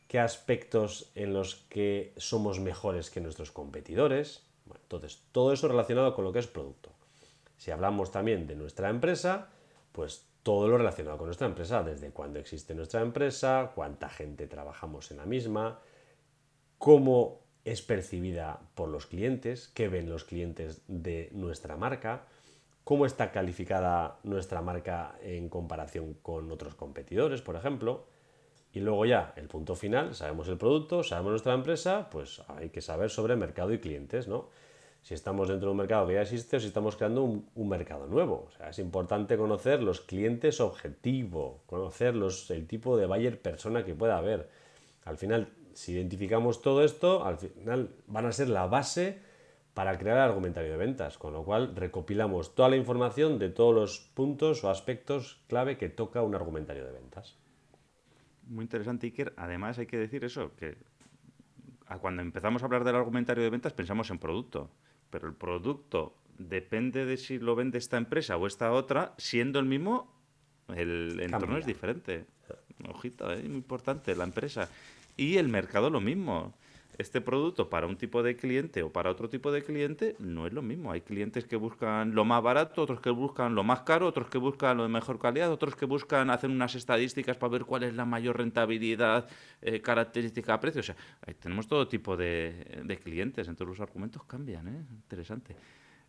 qué 0.08 0.20
aspectos 0.20 1.12
en 1.16 1.34
los 1.34 1.56
que 1.70 2.14
somos 2.18 2.60
mejores 2.60 3.10
que 3.10 3.22
nuestros 3.22 3.52
competidores. 3.52 4.44
Entonces, 4.68 5.24
todo 5.32 5.54
eso 5.54 5.68
relacionado 5.68 6.14
con 6.14 6.26
lo 6.26 6.34
que 6.34 6.40
es 6.40 6.48
producto. 6.48 6.92
Si 7.58 7.72
hablamos 7.72 8.12
también 8.12 8.48
de 8.48 8.56
nuestra 8.56 8.90
empresa, 8.90 9.50
pues 9.92 10.26
todo 10.44 10.68
lo 10.68 10.78
relacionado 10.78 11.18
con 11.18 11.28
nuestra 11.28 11.48
empresa, 11.48 11.84
desde 11.84 12.10
cuándo 12.10 12.40
existe 12.40 12.74
nuestra 12.74 13.02
empresa, 13.02 13.72
cuánta 13.76 14.10
gente 14.10 14.48
trabajamos 14.48 15.12
en 15.12 15.18
la 15.18 15.26
misma, 15.26 15.80
cómo 16.78 17.42
es 17.64 17.82
percibida 17.82 18.60
por 18.74 18.90
los 18.90 19.06
clientes, 19.06 19.68
qué 19.68 19.88
ven 19.88 20.10
los 20.10 20.24
clientes 20.24 20.82
de 20.88 21.30
nuestra 21.34 21.78
marca, 21.78 22.26
cómo 22.92 23.06
está 23.06 23.32
calificada 23.32 24.18
nuestra 24.24 24.62
marca 24.62 25.16
en 25.24 25.48
comparación 25.48 26.16
con 26.16 26.52
otros 26.52 26.76
competidores, 26.76 27.42
por 27.42 27.56
ejemplo. 27.56 28.04
Y 28.74 28.82
luego 28.82 29.06
ya, 29.06 29.32
el 29.38 29.48
punto 29.48 29.76
final, 29.76 30.14
sabemos 30.14 30.50
el 30.50 30.58
producto, 30.58 31.02
sabemos 31.02 31.30
nuestra 31.30 31.54
empresa, 31.54 32.10
pues 32.10 32.42
hay 32.50 32.68
que 32.68 32.82
saber 32.82 33.10
sobre 33.10 33.38
mercado 33.38 33.72
y 33.72 33.80
clientes, 33.80 34.28
¿no? 34.28 34.50
Si 35.04 35.14
estamos 35.14 35.48
dentro 35.48 35.68
de 35.68 35.72
un 35.72 35.78
mercado 35.78 36.06
que 36.06 36.16
ya 36.16 36.24
existe 36.24 36.58
o 36.58 36.60
si 36.60 36.68
estamos 36.68 36.98
creando 36.98 37.24
un, 37.24 37.48
un 37.56 37.70
mercado 37.70 38.08
nuevo. 38.08 38.48
O 38.50 38.52
sea, 38.58 38.72
es 38.72 38.80
importante 38.80 39.38
conocer 39.38 39.82
los 39.82 40.02
clientes 40.02 40.60
objetivo, 40.60 41.62
conocer 41.68 42.14
los, 42.14 42.52
el 42.52 42.68
tipo 42.68 42.98
de 42.98 43.06
buyer 43.06 43.42
persona 43.42 43.86
que 43.86 43.96
pueda 43.96 44.18
haber. 44.18 44.50
Al 45.06 45.16
final, 45.16 45.48
si 45.74 45.94
identificamos 45.94 46.62
todo 46.62 46.84
esto, 46.84 47.24
al 47.24 47.38
final 47.38 47.88
van 48.08 48.26
a 48.26 48.34
ser 48.34 48.50
la 48.50 48.68
base 48.68 49.31
para 49.74 49.98
crear 49.98 50.18
el 50.18 50.24
argumentario 50.24 50.72
de 50.72 50.78
ventas, 50.78 51.18
con 51.18 51.34
lo 51.34 51.44
cual 51.44 51.76
recopilamos 51.76 52.56
toda 52.56 52.70
la 52.70 52.76
información 52.76 53.40
de 53.40 53.50
todos 53.50 53.74
los 53.74 54.00
puntos 54.14 54.64
o 54.64 54.70
aspectos 54.70 55.42
clave 55.48 55.78
que 55.78 55.90
toca 55.90 56.22
un 56.22 56.36
argumentario 56.36 56.86
de 56.86 56.92
ventas. 56.92 57.38
Muy 58.48 58.64
interesante, 58.64 59.08
Iker. 59.08 59.34
Además, 59.38 59.80
hay 59.80 59.86
que 59.86 59.98
decir 59.98 60.26
eso, 60.26 60.56
que 60.56 60.78
cuando 62.02 62.22
empezamos 62.22 62.62
a 62.62 62.66
hablar 62.66 62.84
del 62.84 62.96
argumentario 62.96 63.44
de 63.44 63.50
ventas 63.50 63.74
pensamos 63.74 64.10
en 64.12 64.20
producto, 64.20 64.72
pero 65.10 65.28
el 65.28 65.36
producto 65.36 66.18
depende 66.38 67.06
de 67.06 67.18
si 67.18 67.40
lo 67.40 67.56
vende 67.56 67.78
esta 67.78 67.98
empresa 67.98 68.38
o 68.38 68.48
esta 68.48 68.72
otra, 68.72 69.14
siendo 69.18 69.60
el 69.60 69.66
mismo, 69.66 70.14
el 70.76 71.20
entorno 71.20 71.58
es 71.58 71.66
diferente. 71.66 72.26
Ojito, 72.90 73.32
es 73.32 73.44
muy 73.48 73.58
importante 73.58 74.16
la 74.16 74.24
empresa. 74.24 74.70
Y 75.16 75.38
el 75.38 75.50
mercado 75.50 75.90
lo 75.90 76.02
mismo. 76.02 76.54
Este 77.02 77.20
producto 77.20 77.68
para 77.68 77.88
un 77.88 77.98
tipo 77.98 78.22
de 78.22 78.36
cliente 78.36 78.84
o 78.84 78.92
para 78.92 79.10
otro 79.10 79.28
tipo 79.28 79.52
de 79.52 79.64
cliente 79.64 80.16
no 80.20 80.46
es 80.46 80.54
lo 80.54 80.62
mismo. 80.62 80.92
Hay 80.92 81.02
clientes 81.02 81.46
que 81.46 81.56
buscan 81.56 82.14
lo 82.14 82.26
más 82.26 82.44
barato, 82.44 82.84
otros 82.84 83.02
que 83.02 83.10
buscan 83.10 83.56
lo 83.56 83.64
más 83.64 83.82
caro, 83.82 84.06
otros 84.06 84.30
que 84.30 84.38
buscan 84.38 84.78
lo 84.78 84.84
de 84.84 84.90
mejor 84.90 85.18
calidad, 85.18 85.52
otros 85.52 85.76
que 85.76 85.88
buscan 85.88 86.30
hacer 86.30 86.52
unas 86.52 86.76
estadísticas 86.76 87.38
para 87.38 87.54
ver 87.54 87.66
cuál 87.66 87.82
es 87.82 87.96
la 87.96 88.06
mayor 88.06 88.38
rentabilidad, 88.38 89.28
eh, 89.64 89.82
característica, 89.82 90.60
precio. 90.60 90.82
O 90.82 90.84
sea, 90.84 90.96
tenemos 91.40 91.68
todo 91.68 91.88
tipo 91.88 92.16
de, 92.16 93.00
clientes, 93.04 93.48
entonces 93.48 93.80
los 93.80 93.80
argumentos 93.80 94.24
cambian, 94.26 94.68
¿eh? 94.68 94.86
Interesante. 94.92 95.56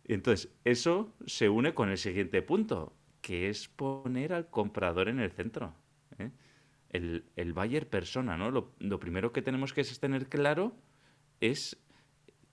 Entonces, 0.05 0.51
eso 0.63 1.11
se 1.25 1.49
une 1.49 1.73
con 1.73 1.89
el 1.89 1.97
siguiente 1.97 2.43
punto, 2.43 2.93
que 3.19 3.49
es 3.49 3.67
poner 3.67 4.31
al 4.31 4.47
comprador 4.47 5.09
en 5.09 5.19
el 5.19 5.31
centro. 5.31 5.73
El, 6.93 7.25
el 7.35 7.53
buyer 7.53 7.89
persona, 7.89 8.37
¿no? 8.37 8.49
Lo, 8.49 8.71
lo 8.79 8.99
primero 8.99 9.33
que 9.33 9.41
tenemos 9.41 9.73
que 9.73 9.81
es 9.81 9.99
tener 9.99 10.29
claro 10.29 10.75
es 11.41 11.83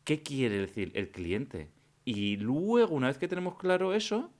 qué 0.04 0.23
quiere 0.23 0.59
decir 0.59 0.90
el 0.94 1.11
cliente. 1.11 1.70
Y 2.04 2.37
luego, 2.37 2.94
una 2.94 3.06
vez 3.06 3.18
que 3.18 3.28
tenemos 3.28 3.56
claro 3.56 3.94
eso, 3.94 4.32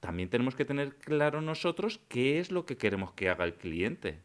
también 0.00 0.28
tenemos 0.28 0.56
que 0.56 0.64
tener 0.64 0.96
claro 0.96 1.40
nosotros 1.40 2.00
qué 2.08 2.40
es 2.40 2.50
lo 2.50 2.66
que 2.66 2.76
queremos 2.76 3.12
que 3.12 3.28
haga 3.28 3.44
el 3.44 3.54
cliente. 3.54 4.22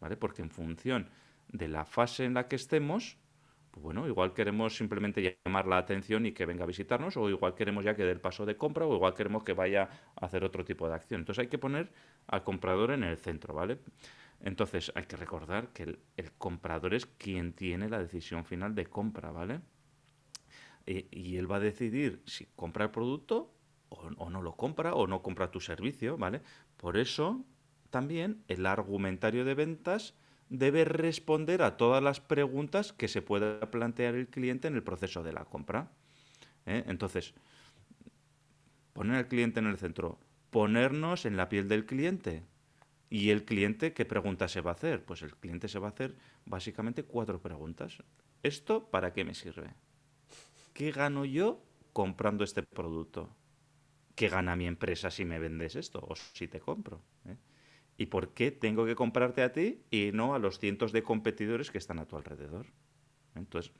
¿Vale? 0.00 0.16
Porque 0.16 0.42
en 0.42 0.50
función 0.50 1.08
de 1.48 1.66
la 1.66 1.84
fase 1.84 2.24
en 2.24 2.34
la 2.34 2.46
que 2.46 2.54
estemos, 2.54 3.16
pues 3.72 3.82
bueno, 3.82 4.06
igual 4.06 4.32
queremos 4.32 4.76
simplemente 4.76 5.40
llamar 5.44 5.66
la 5.66 5.78
atención 5.78 6.24
y 6.24 6.32
que 6.32 6.46
venga 6.46 6.62
a 6.62 6.66
visitarnos, 6.68 7.16
o 7.16 7.28
igual 7.28 7.54
queremos 7.54 7.84
ya 7.84 7.96
que 7.96 8.04
dé 8.04 8.12
el 8.12 8.20
paso 8.20 8.46
de 8.46 8.56
compra, 8.56 8.86
o 8.86 8.94
igual 8.94 9.14
queremos 9.14 9.42
que 9.42 9.54
vaya 9.54 9.88
a 10.14 10.26
hacer 10.26 10.44
otro 10.44 10.64
tipo 10.64 10.88
de 10.88 10.94
acción. 10.94 11.22
Entonces 11.22 11.42
hay 11.42 11.48
que 11.48 11.58
poner 11.58 11.90
al 12.28 12.44
comprador 12.44 12.92
en 12.92 13.02
el 13.02 13.16
centro, 13.16 13.54
¿vale? 13.54 13.78
Entonces 14.40 14.92
hay 14.94 15.04
que 15.04 15.16
recordar 15.16 15.72
que 15.72 15.82
el, 16.16 16.32
comprador 16.38 16.94
es 16.94 17.06
quien 17.06 17.52
tiene 17.52 17.88
la 17.88 17.98
decisión 17.98 18.44
final 18.44 18.74
de 18.74 18.86
compra, 18.86 19.30
¿vale? 19.32 19.60
Y, 20.86 21.06
y 21.10 21.36
él 21.36 21.50
va 21.50 21.56
a 21.56 21.60
decidir 21.60 22.22
si 22.24 22.46
compra 22.56 22.84
el 22.84 22.90
producto 22.90 23.52
o, 23.88 24.08
o 24.16 24.30
no 24.30 24.42
lo 24.42 24.56
compra 24.56 24.94
o 24.94 25.06
no 25.06 25.22
compra 25.22 25.50
tu 25.50 25.60
servicio, 25.60 26.16
¿vale? 26.16 26.40
Por 26.76 26.96
eso 26.96 27.44
también 27.90 28.44
el 28.48 28.66
argumentario 28.66 29.44
de 29.44 29.54
ventas 29.54 30.14
debe 30.48 30.84
responder 30.84 31.62
a 31.62 31.76
todas 31.76 32.02
las 32.02 32.20
preguntas 32.20 32.92
que 32.92 33.08
se 33.08 33.22
pueda 33.22 33.70
plantear 33.70 34.14
el 34.14 34.28
cliente 34.28 34.68
en 34.68 34.74
el 34.74 34.82
proceso 34.82 35.22
de 35.22 35.32
la 35.32 35.44
compra. 35.44 35.90
¿eh? 36.66 36.84
Entonces, 36.86 37.34
poner 38.92 39.16
al 39.16 39.28
cliente 39.28 39.60
en 39.60 39.66
el 39.66 39.78
centro, 39.78 40.18
ponernos 40.50 41.26
en 41.26 41.36
la 41.36 41.48
piel 41.48 41.68
del 41.68 41.86
cliente. 41.86 42.44
¿Y 43.10 43.30
el 43.30 43.44
cliente 43.44 43.92
qué 43.92 44.04
pregunta 44.04 44.48
se 44.48 44.60
va 44.60 44.72
a 44.72 44.74
hacer? 44.74 45.04
Pues 45.04 45.22
el 45.22 45.34
cliente 45.36 45.68
se 45.68 45.78
va 45.78 45.88
a 45.88 45.90
hacer 45.90 46.16
básicamente 46.44 47.04
cuatro 47.04 47.40
preguntas. 47.40 47.98
¿Esto 48.42 48.90
para 48.90 49.12
qué 49.12 49.24
me 49.24 49.34
sirve? 49.34 49.74
¿Qué 50.72 50.90
gano 50.92 51.24
yo 51.24 51.62
comprando 51.92 52.44
este 52.44 52.62
producto? 52.62 53.30
¿Qué 54.16 54.28
gana 54.28 54.56
mi 54.56 54.66
empresa 54.66 55.10
si 55.10 55.24
me 55.24 55.38
vendes 55.38 55.76
esto 55.76 56.00
o 56.08 56.16
si 56.16 56.48
te 56.48 56.60
compro? 56.60 57.02
¿eh? 57.26 57.36
¿Y 57.98 58.06
por 58.06 58.34
qué 58.34 58.50
tengo 58.52 58.86
que 58.86 58.96
comprarte 58.96 59.42
a 59.42 59.52
ti 59.52 59.82
y 59.90 60.10
no 60.12 60.34
a 60.34 60.38
los 60.40 60.58
cientos 60.58 60.92
de 60.92 61.02
competidores 61.02 61.70
que 61.70 61.78
están 61.78 61.98
a 62.00 62.06
tu 62.06 62.16
alrededor? 62.16 62.66
Entonces, 63.34 63.72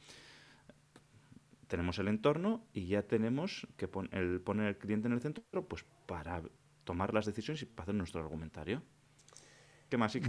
tenemos 1.67 1.99
el 1.99 2.09
entorno 2.09 2.67
y 2.73 2.87
ya 2.87 3.03
tenemos 3.03 3.67
que 3.77 3.89
pon- 3.89 4.09
el 4.13 4.41
poner 4.41 4.67
al 4.67 4.79
cliente 4.79 5.09
en 5.09 5.15
el 5.15 5.21
centro 5.21 5.45
pues 5.69 5.85
para 6.07 6.43
tomar 6.85 7.13
las 7.13 7.27
decisiones 7.27 7.63
y 7.63 7.67
para 7.67 7.85
hacer 7.85 7.95
nuestro 7.95 8.21
argumentario. 8.23 8.83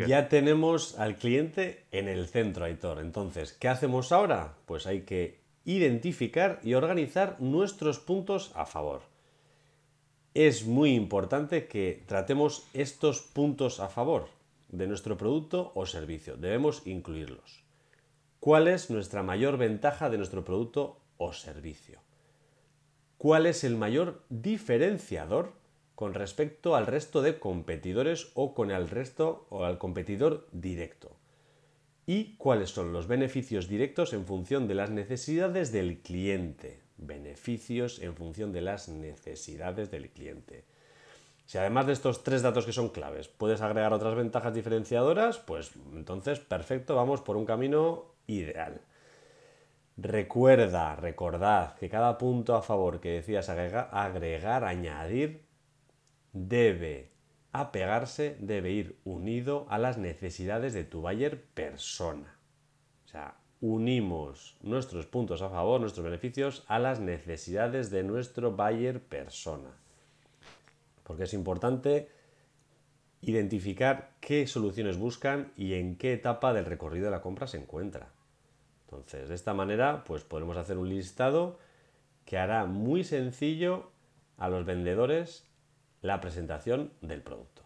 Ya 0.07 0.29
tenemos 0.29 0.97
al 0.97 1.15
cliente 1.17 1.85
en 1.91 2.07
el 2.07 2.27
centro, 2.27 2.65
Aitor. 2.65 2.99
Entonces, 2.99 3.53
¿qué 3.53 3.67
hacemos 3.67 4.11
ahora? 4.11 4.55
Pues 4.65 4.87
hay 4.87 5.01
que 5.01 5.39
identificar 5.65 6.59
y 6.63 6.73
organizar 6.73 7.37
nuestros 7.39 7.99
puntos 7.99 8.51
a 8.55 8.65
favor. 8.65 9.01
Es 10.33 10.65
muy 10.65 10.93
importante 10.93 11.67
que 11.67 12.03
tratemos 12.05 12.67
estos 12.73 13.21
puntos 13.21 13.79
a 13.79 13.89
favor 13.89 14.29
de 14.69 14.87
nuestro 14.87 15.17
producto 15.17 15.71
o 15.75 15.85
servicio. 15.85 16.37
Debemos 16.37 16.85
incluirlos. 16.85 17.63
¿Cuál 18.39 18.67
es 18.67 18.89
nuestra 18.89 19.23
mayor 19.23 19.57
ventaja 19.57 20.09
de 20.09 20.17
nuestro 20.17 20.45
producto 20.45 21.01
o 21.17 21.33
servicio? 21.33 21.99
¿Cuál 23.17 23.47
es 23.47 23.65
el 23.65 23.75
mayor 23.75 24.23
diferenciador 24.29 25.58
con 25.99 26.13
respecto 26.13 26.77
al 26.77 26.87
resto 26.87 27.21
de 27.21 27.39
competidores 27.39 28.31
o 28.33 28.53
con 28.53 28.71
el 28.71 28.89
resto 28.89 29.47
o 29.49 29.65
al 29.65 29.77
competidor 29.77 30.47
directo? 30.53 31.17
y 32.05 32.37
cuáles 32.37 32.69
son 32.69 32.93
los 32.93 33.05
beneficios 33.05 33.67
directos 33.67 34.13
en 34.13 34.25
función 34.25 34.65
de 34.65 34.75
las 34.75 34.91
necesidades 34.91 35.73
del 35.73 35.99
cliente. 35.99 36.79
Beneficios 36.95 37.99
en 37.99 38.15
función 38.15 38.53
de 38.53 38.61
las 38.61 38.87
necesidades 38.87 39.91
del 39.91 40.09
cliente. 40.09 40.63
Si 41.45 41.57
además 41.57 41.85
de 41.85 41.93
estos 41.93 42.23
tres 42.23 42.43
datos 42.43 42.65
que 42.65 42.71
son 42.71 42.89
claves 42.89 43.27
puedes 43.27 43.59
agregar 43.59 43.91
otras 43.91 44.15
ventajas 44.15 44.53
diferenciadoras, 44.53 45.39
pues 45.39 45.73
entonces 45.93 46.39
perfecto, 46.39 46.95
vamos 46.95 47.19
por 47.19 47.35
un 47.35 47.45
camino 47.45 48.05
ideal. 48.25 48.79
Recuerda, 49.97 50.95
recordad 50.95 51.75
que 51.75 51.89
cada 51.89 52.17
punto 52.17 52.55
a 52.55 52.61
favor 52.61 53.01
que 53.01 53.09
decías 53.09 53.49
agregar, 53.49 53.89
agregar 53.91 54.63
añadir, 54.63 55.48
debe 56.33 57.11
apegarse, 57.51 58.37
debe 58.39 58.71
ir 58.71 58.97
unido 59.03 59.65
a 59.69 59.77
las 59.77 59.97
necesidades 59.97 60.73
de 60.73 60.83
tu 60.83 61.01
buyer 61.01 61.41
persona. 61.41 62.37
O 63.05 63.07
sea, 63.07 63.35
unimos 63.61 64.55
nuestros 64.61 65.05
puntos 65.07 65.41
a 65.41 65.49
favor, 65.49 65.81
nuestros 65.81 66.03
beneficios, 66.03 66.63
a 66.67 66.79
las 66.79 66.99
necesidades 66.99 67.89
de 67.89 68.03
nuestro 68.03 68.51
buyer 68.51 69.01
persona. 69.01 69.71
Porque 71.03 71.23
es 71.23 71.33
importante 71.33 72.09
identificar 73.21 74.11
qué 74.21 74.47
soluciones 74.47 74.97
buscan 74.97 75.51
y 75.57 75.73
en 75.73 75.97
qué 75.97 76.13
etapa 76.13 76.53
del 76.53 76.65
recorrido 76.65 77.05
de 77.05 77.11
la 77.11 77.21
compra 77.21 77.47
se 77.47 77.57
encuentra. 77.57 78.11
Entonces, 78.85 79.29
de 79.29 79.35
esta 79.35 79.53
manera, 79.53 80.03
pues 80.05 80.23
podemos 80.23 80.55
hacer 80.57 80.77
un 80.77 80.89
listado 80.89 81.59
que 82.25 82.37
hará 82.37 82.65
muy 82.65 83.03
sencillo 83.03 83.91
a 84.37 84.49
los 84.49 84.65
vendedores 84.65 85.48
la 86.01 86.21
presentación 86.21 86.93
del 87.01 87.21
producto. 87.21 87.63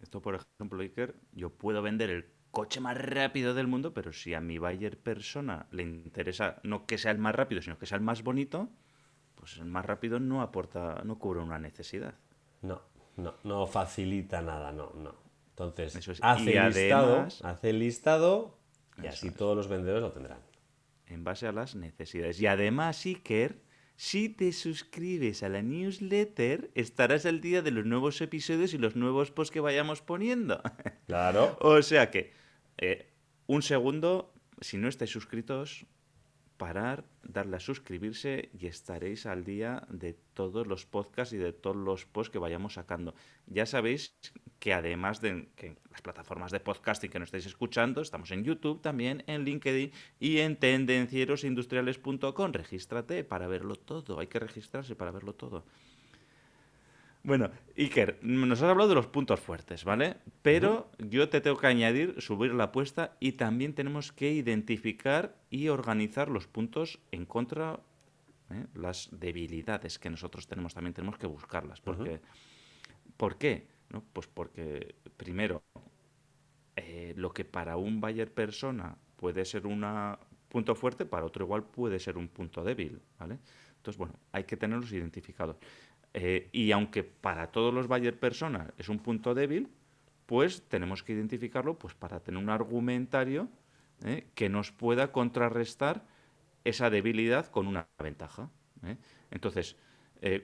Esto, 0.00 0.20
por 0.20 0.34
ejemplo, 0.34 0.82
Iker, 0.82 1.14
yo 1.32 1.50
puedo 1.50 1.82
vender 1.82 2.10
el 2.10 2.26
coche 2.50 2.80
más 2.80 2.96
rápido 2.96 3.54
del 3.54 3.66
mundo, 3.66 3.94
pero 3.94 4.12
si 4.12 4.34
a 4.34 4.40
mi 4.40 4.58
buyer 4.58 4.98
persona 4.98 5.66
le 5.70 5.84
interesa 5.84 6.60
no 6.62 6.86
que 6.86 6.98
sea 6.98 7.12
el 7.12 7.18
más 7.18 7.34
rápido, 7.34 7.62
sino 7.62 7.78
que 7.78 7.86
sea 7.86 7.96
el 7.96 8.04
más 8.04 8.22
bonito, 8.22 8.68
pues 9.34 9.56
el 9.56 9.64
más 9.64 9.84
rápido 9.84 10.20
no 10.20 10.42
aporta, 10.42 11.02
no 11.04 11.18
cubre 11.18 11.40
una 11.40 11.58
necesidad. 11.58 12.14
No, 12.60 12.82
no, 13.16 13.34
no 13.44 13.66
facilita 13.66 14.42
nada, 14.42 14.72
no, 14.72 14.92
no. 14.94 15.14
Entonces, 15.50 16.20
hace, 16.22 16.56
el 16.56 16.72
listado, 16.72 17.26
hace 17.42 17.70
el 17.70 17.78
listado 17.78 18.58
y 19.02 19.06
así 19.06 19.30
todos 19.30 19.56
los 19.56 19.68
vendedores 19.68 20.02
lo 20.02 20.12
tendrán. 20.12 20.40
En 21.06 21.24
base 21.24 21.46
a 21.46 21.52
las 21.52 21.74
necesidades. 21.74 22.40
Y 22.40 22.46
además, 22.46 23.04
Iker, 23.04 23.62
si 24.02 24.28
te 24.28 24.50
suscribes 24.52 25.44
a 25.44 25.48
la 25.48 25.62
newsletter, 25.62 26.72
estarás 26.74 27.24
al 27.24 27.40
día 27.40 27.62
de 27.62 27.70
los 27.70 27.86
nuevos 27.86 28.20
episodios 28.20 28.74
y 28.74 28.78
los 28.78 28.96
nuevos 28.96 29.30
posts 29.30 29.52
que 29.52 29.60
vayamos 29.60 30.02
poniendo. 30.02 30.60
Claro. 31.06 31.56
o 31.60 31.80
sea 31.82 32.10
que, 32.10 32.32
eh, 32.78 33.12
un 33.46 33.62
segundo, 33.62 34.34
si 34.60 34.76
no 34.76 34.88
estáis 34.88 35.12
suscritos, 35.12 35.86
parar, 36.62 37.04
darle 37.24 37.56
a 37.56 37.60
suscribirse 37.60 38.50
y 38.56 38.68
estaréis 38.68 39.26
al 39.26 39.42
día 39.42 39.84
de 39.88 40.14
todos 40.32 40.64
los 40.64 40.86
podcasts 40.86 41.34
y 41.34 41.36
de 41.36 41.52
todos 41.52 41.74
los 41.74 42.06
posts 42.06 42.30
que 42.30 42.38
vayamos 42.38 42.74
sacando. 42.74 43.16
Ya 43.48 43.66
sabéis 43.66 44.14
que 44.60 44.72
además 44.72 45.20
de 45.20 45.48
que 45.56 45.74
las 45.90 46.02
plataformas 46.02 46.52
de 46.52 46.60
podcasting 46.60 47.10
que 47.10 47.18
nos 47.18 47.26
estáis 47.26 47.46
escuchando, 47.46 48.00
estamos 48.00 48.30
en 48.30 48.44
YouTube 48.44 48.80
también, 48.80 49.24
en 49.26 49.42
LinkedIn 49.44 49.90
y 50.20 50.38
en 50.38 50.54
tendencierosindustriales.com. 50.54 52.52
Regístrate 52.52 53.24
para 53.24 53.48
verlo 53.48 53.74
todo. 53.74 54.20
Hay 54.20 54.28
que 54.28 54.38
registrarse 54.38 54.94
para 54.94 55.10
verlo 55.10 55.34
todo. 55.34 55.64
Bueno, 57.24 57.50
Iker, 57.78 58.18
nos 58.22 58.62
has 58.62 58.70
hablado 58.70 58.88
de 58.88 58.96
los 58.96 59.06
puntos 59.06 59.38
fuertes, 59.38 59.84
¿vale? 59.84 60.16
Pero 60.42 60.90
yo 60.98 61.28
te 61.28 61.40
tengo 61.40 61.56
que 61.56 61.68
añadir, 61.68 62.20
subir 62.20 62.52
la 62.52 62.64
apuesta 62.64 63.16
y 63.20 63.32
también 63.32 63.74
tenemos 63.74 64.10
que 64.10 64.32
identificar 64.32 65.36
y 65.48 65.68
organizar 65.68 66.28
los 66.28 66.48
puntos 66.48 66.98
en 67.12 67.24
contra, 67.24 67.78
¿eh? 68.50 68.66
las 68.74 69.08
debilidades 69.12 70.00
que 70.00 70.10
nosotros 70.10 70.48
tenemos, 70.48 70.74
también 70.74 70.94
tenemos 70.94 71.16
que 71.16 71.28
buscarlas. 71.28 71.80
Porque, 71.80 72.20
¿Por 73.16 73.38
qué? 73.38 73.68
¿No? 73.90 74.02
Pues 74.12 74.26
porque, 74.26 74.96
primero, 75.16 75.62
eh, 76.74 77.14
lo 77.16 77.32
que 77.32 77.44
para 77.44 77.76
un 77.76 78.00
buyer 78.00 78.32
persona 78.32 78.96
puede 79.14 79.44
ser 79.44 79.68
un 79.68 79.86
punto 80.48 80.74
fuerte, 80.74 81.06
para 81.06 81.24
otro 81.24 81.44
igual 81.44 81.62
puede 81.62 82.00
ser 82.00 82.18
un 82.18 82.26
punto 82.26 82.64
débil, 82.64 83.00
¿vale? 83.16 83.38
Entonces, 83.76 83.98
bueno, 83.98 84.14
hay 84.30 84.44
que 84.44 84.56
tenerlos 84.56 84.92
identificados. 84.92 85.56
Eh, 86.14 86.48
y 86.52 86.72
aunque 86.72 87.04
para 87.04 87.48
todos 87.48 87.72
los 87.72 87.88
buyer 87.88 88.18
personas 88.18 88.70
es 88.76 88.88
un 88.88 88.98
punto 88.98 89.34
débil, 89.34 89.68
pues 90.26 90.62
tenemos 90.68 91.02
que 91.02 91.12
identificarlo 91.12 91.78
pues, 91.78 91.94
para 91.94 92.20
tener 92.20 92.42
un 92.42 92.50
argumentario 92.50 93.48
¿eh? 94.04 94.26
que 94.34 94.48
nos 94.48 94.72
pueda 94.72 95.10
contrarrestar 95.12 96.04
esa 96.64 96.90
debilidad 96.90 97.46
con 97.46 97.66
una 97.66 97.88
ventaja. 97.98 98.50
¿eh? 98.84 98.96
Entonces, 99.30 99.76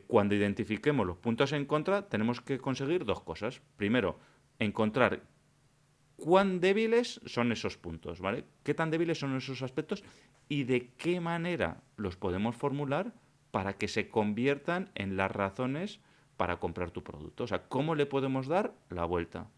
cuando 0.09 0.35
identifiquemos 0.35 1.07
los 1.07 1.19
puntos 1.19 1.53
en 1.53 1.65
contra, 1.65 2.09
tenemos 2.09 2.41
que 2.41 2.59
conseguir 2.59 3.05
dos 3.05 3.21
cosas. 3.21 3.63
Primero, 3.77 4.19
encontrar 4.59 5.23
cuán 6.17 6.59
débiles 6.59 7.21
son 7.27 7.53
esos 7.53 7.79
puntos, 7.79 8.21
¿vale? 8.21 8.45
¿Qué 8.65 8.75
tan 8.75 8.91
débiles 8.91 9.21
son 9.21 9.37
esos 9.37 9.63
aspectos 9.63 10.03
y 10.49 10.65
de 10.65 10.89
qué 10.97 11.21
manera 11.21 11.81
los 11.97 12.17
podemos 12.17 12.57
formular 12.57 13.15
para 13.51 13.75
que 13.75 13.89
se 13.89 14.09
conviertan 14.09 14.91
en 14.95 15.17
las 15.17 15.31
razones 15.31 16.01
para 16.37 16.59
comprar 16.59 16.91
tu 16.91 17.03
producto. 17.03 17.45
O 17.45 17.47
sea, 17.47 17.65
¿cómo 17.69 17.95
le 17.95 18.07
podemos 18.07 18.47
dar 18.47 18.73
la 18.91 19.05
vuelta? 19.05 19.49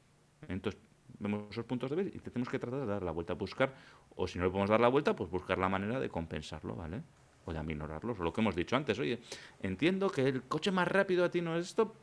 Entonces, 0.48 0.80
vemos 1.18 1.44
esos 1.50 1.64
puntos 1.64 1.90
de 1.90 1.96
vista 1.96 2.16
y 2.16 2.20
tenemos 2.20 2.48
que 2.48 2.58
tratar 2.58 2.80
de 2.80 2.86
dar 2.86 3.02
la 3.02 3.12
vuelta, 3.12 3.34
buscar, 3.34 3.74
o 4.16 4.26
si 4.26 4.38
no 4.38 4.44
le 4.44 4.50
podemos 4.50 4.70
dar 4.70 4.80
la 4.80 4.88
vuelta, 4.88 5.14
pues 5.14 5.30
buscar 5.30 5.58
la 5.58 5.68
manera 5.68 6.00
de 6.00 6.08
compensarlo, 6.08 6.74
¿vale? 6.74 7.02
O 7.44 7.52
de 7.52 7.58
aminorarlo, 7.58 8.16
o 8.18 8.22
lo 8.22 8.32
que 8.32 8.40
hemos 8.40 8.56
dicho 8.56 8.76
antes. 8.76 8.98
Oye, 8.98 9.20
entiendo 9.62 10.10
que 10.10 10.26
el 10.26 10.42
coche 10.42 10.70
más 10.70 10.88
rápido 10.88 11.24
a 11.24 11.30
ti 11.30 11.42
no 11.42 11.56
es 11.56 11.66
esto, 11.66 11.94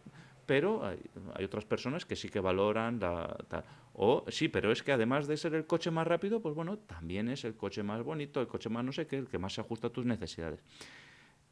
pero 0.46 0.86
hay, 0.86 1.44
otras 1.44 1.66
personas 1.66 2.06
que 2.06 2.16
sí 2.16 2.30
que 2.30 2.40
valoran 2.40 3.00
la... 3.00 3.36
o 3.94 4.24
sí, 4.30 4.48
pero 4.48 4.72
es 4.72 4.84
que 4.84 4.92
además 4.92 5.28
de 5.28 5.38
ser 5.38 5.56
el 5.56 5.66
coche 5.66 5.92
más 5.92 6.08
rápido, 6.08 6.40
pues 6.40 6.56
bueno, 6.56 6.78
también 6.78 7.30
es 7.30 7.44
el 7.44 7.56
coche 7.56 7.84
más 7.84 8.04
bonito, 8.04 8.40
el 8.40 8.48
coche 8.48 8.70
más 8.70 8.86
no 8.86 8.92
sé 8.92 9.08
qué, 9.08 9.18
el 9.18 9.28
que 9.28 9.40
más 9.40 9.54
se 9.54 9.62
ajusta 9.62 9.88
a 9.88 9.90
tus 9.90 10.06
necesidades. 10.06 10.62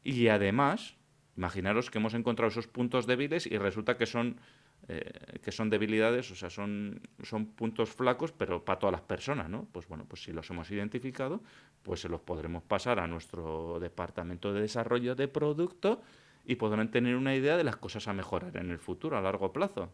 Y 0.06 0.28
además, 0.28 0.94
imaginaros 1.36 1.90
que 1.90 1.98
hemos 1.98 2.14
encontrado 2.14 2.48
esos 2.48 2.68
puntos 2.68 3.08
débiles 3.08 3.44
y 3.44 3.58
resulta 3.58 3.96
que 3.96 4.06
son, 4.06 4.38
eh, 4.86 5.40
que 5.42 5.50
son 5.50 5.68
debilidades, 5.68 6.30
o 6.30 6.36
sea, 6.36 6.48
son, 6.48 7.00
son 7.24 7.46
puntos 7.46 7.90
flacos, 7.90 8.30
pero 8.30 8.64
para 8.64 8.78
todas 8.78 8.92
las 8.92 9.00
personas, 9.00 9.50
¿no? 9.50 9.66
Pues 9.72 9.88
bueno, 9.88 10.04
pues 10.06 10.22
si 10.22 10.30
los 10.30 10.48
hemos 10.48 10.70
identificado, 10.70 11.42
pues 11.82 12.02
se 12.02 12.08
los 12.08 12.20
podremos 12.20 12.62
pasar 12.62 13.00
a 13.00 13.08
nuestro 13.08 13.80
departamento 13.80 14.52
de 14.52 14.60
desarrollo 14.60 15.16
de 15.16 15.26
producto 15.26 16.02
y 16.44 16.54
podrán 16.54 16.92
tener 16.92 17.16
una 17.16 17.34
idea 17.34 17.56
de 17.56 17.64
las 17.64 17.76
cosas 17.76 18.06
a 18.06 18.12
mejorar 18.12 18.56
en 18.58 18.70
el 18.70 18.78
futuro, 18.78 19.18
a 19.18 19.20
largo 19.20 19.52
plazo. 19.52 19.90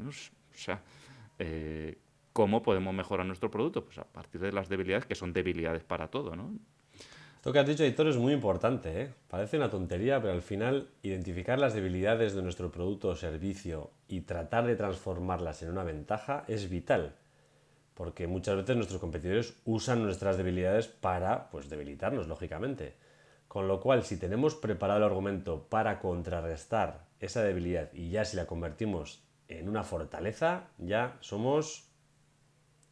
O 0.00 0.10
sea, 0.50 0.82
eh, 1.38 1.96
¿cómo 2.32 2.60
podemos 2.64 2.92
mejorar 2.92 3.24
nuestro 3.24 3.52
producto? 3.52 3.84
Pues 3.84 3.98
a 3.98 4.04
partir 4.04 4.40
de 4.40 4.50
las 4.50 4.68
debilidades, 4.68 5.06
que 5.06 5.14
son 5.14 5.32
debilidades 5.32 5.84
para 5.84 6.08
todo, 6.08 6.34
¿no? 6.34 6.58
Lo 7.44 7.52
que 7.52 7.58
has 7.58 7.66
dicho, 7.66 7.84
editor, 7.84 8.08
es 8.08 8.16
muy 8.16 8.32
importante. 8.32 9.02
¿eh? 9.02 9.12
Parece 9.28 9.58
una 9.58 9.68
tontería, 9.68 10.18
pero 10.18 10.32
al 10.32 10.40
final 10.40 10.88
identificar 11.02 11.58
las 11.58 11.74
debilidades 11.74 12.34
de 12.34 12.42
nuestro 12.42 12.72
producto 12.72 13.08
o 13.08 13.16
servicio 13.16 13.90
y 14.08 14.22
tratar 14.22 14.66
de 14.66 14.76
transformarlas 14.76 15.62
en 15.62 15.70
una 15.70 15.84
ventaja 15.84 16.44
es 16.48 16.70
vital. 16.70 17.14
Porque 17.92 18.26
muchas 18.26 18.56
veces 18.56 18.76
nuestros 18.76 18.98
competidores 18.98 19.54
usan 19.66 20.02
nuestras 20.02 20.38
debilidades 20.38 20.88
para 20.88 21.50
pues, 21.50 21.68
debilitarnos, 21.68 22.28
lógicamente. 22.28 22.94
Con 23.46 23.68
lo 23.68 23.78
cual, 23.78 24.04
si 24.04 24.16
tenemos 24.16 24.54
preparado 24.54 25.00
el 25.00 25.04
argumento 25.04 25.66
para 25.68 26.00
contrarrestar 26.00 27.04
esa 27.20 27.42
debilidad 27.42 27.92
y 27.92 28.08
ya 28.08 28.24
si 28.24 28.38
la 28.38 28.46
convertimos 28.46 29.22
en 29.48 29.68
una 29.68 29.84
fortaleza, 29.84 30.68
ya 30.78 31.18
somos 31.20 31.90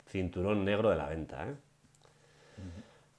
cinturón 0.08 0.66
negro 0.66 0.90
de 0.90 0.96
la 0.96 1.08
venta. 1.08 1.48
¿eh? 1.48 1.54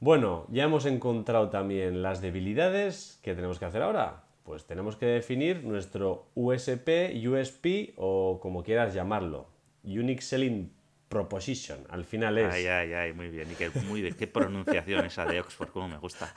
Bueno, 0.04 0.46
ya 0.50 0.66
hemos 0.66 0.86
encontrado 0.86 1.48
también 1.48 2.02
las 2.02 2.20
debilidades. 2.20 3.22
¿Qué 3.24 3.36
tenemos 3.36 3.58
que 3.58 3.64
hacer 3.64 3.82
ahora? 3.82 4.26
Pues 4.44 4.66
tenemos 4.66 4.98
que 4.98 5.06
definir 5.06 5.64
nuestro 5.64 6.28
USP, 6.36 7.14
USP 7.26 7.94
o 7.96 8.38
como 8.42 8.64
quieras 8.64 8.94
llamarlo. 8.94 9.48
Unique 9.86 10.22
Selling 10.22 10.74
Proposition. 11.08 11.88
Al 11.90 12.04
final 12.04 12.38
es. 12.38 12.54
Ay, 12.54 12.66
ay, 12.66 12.92
ay, 12.92 13.14
muy 13.14 13.30
bien. 13.30 13.50
Y 13.50 13.56
qué, 13.56 13.72
muy 13.88 14.02
bien. 14.02 14.14
qué 14.16 14.28
pronunciación 14.28 15.06
esa 15.06 15.24
de 15.26 15.40
Oxford, 15.40 15.70
cómo 15.70 15.88
me 15.88 15.98
gusta. 16.00 16.34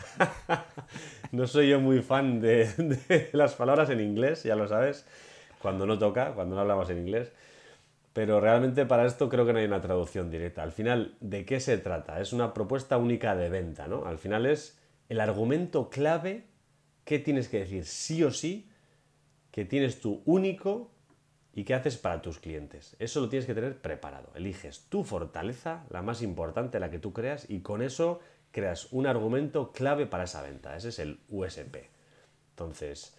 no 1.33 1.49
soy 1.49 1.71
yo 1.71 1.81
muy 1.81 2.03
fan 2.03 2.41
de, 2.41 2.67
de 2.69 3.31
las 3.33 3.57
palabras 3.57 3.91
en 3.91 3.99
inglés, 3.99 4.45
ya 4.45 4.55
lo 4.55 4.69
sabes. 4.69 5.09
Cuando 5.61 5.87
no 5.87 5.99
toca, 5.99 6.35
cuando 6.35 6.55
no 6.55 6.61
hablamos 6.61 6.89
en 6.91 6.99
inglés. 6.99 7.33
Pero 8.17 8.41
realmente 8.41 8.87
para 8.87 9.05
esto 9.05 9.29
creo 9.29 9.45
que 9.45 9.53
no 9.53 9.59
hay 9.59 9.67
una 9.67 9.83
traducción 9.83 10.31
directa. 10.31 10.63
Al 10.63 10.73
final, 10.73 11.19
¿de 11.21 11.45
qué 11.45 11.61
se 11.61 11.77
trata? 11.77 12.19
Es 12.19 12.33
una 12.33 12.55
propuesta 12.55 12.97
única 12.97 13.37
de 13.37 13.51
venta, 13.51 13.89
¿no? 13.89 14.07
Al 14.07 14.17
final 14.17 14.47
es 14.47 14.81
el 15.11 15.21
argumento 15.21 15.91
clave 15.91 16.47
que 17.05 17.19
tienes 17.19 17.49
que 17.49 17.59
decir 17.59 17.85
sí 17.85 18.25
o 18.25 18.31
sí, 18.31 18.71
que 19.51 19.67
tienes 19.67 20.01
tu 20.01 20.23
único 20.25 20.91
y 21.53 21.65
qué 21.65 21.75
haces 21.75 21.99
para 21.99 22.23
tus 22.23 22.39
clientes. 22.39 22.97
Eso 22.99 23.21
lo 23.21 23.29
tienes 23.29 23.45
que 23.45 23.53
tener 23.53 23.83
preparado. 23.83 24.33
Eliges 24.35 24.87
tu 24.89 25.05
fortaleza, 25.05 25.85
la 25.91 26.01
más 26.01 26.23
importante, 26.23 26.81
la 26.81 26.91
que 26.91 26.99
tú 26.99 27.13
creas, 27.13 27.45
y 27.51 27.61
con 27.61 27.83
eso 27.83 28.21
creas 28.51 28.91
un 28.95 29.07
argumento 29.07 29.73
clave 29.73 30.07
para 30.07 30.25
esa 30.25 30.41
venta. 30.41 30.75
Ese 30.75 30.89
es 30.89 31.01
el 31.01 31.21
USP. 31.29 31.91
Entonces, 32.53 33.15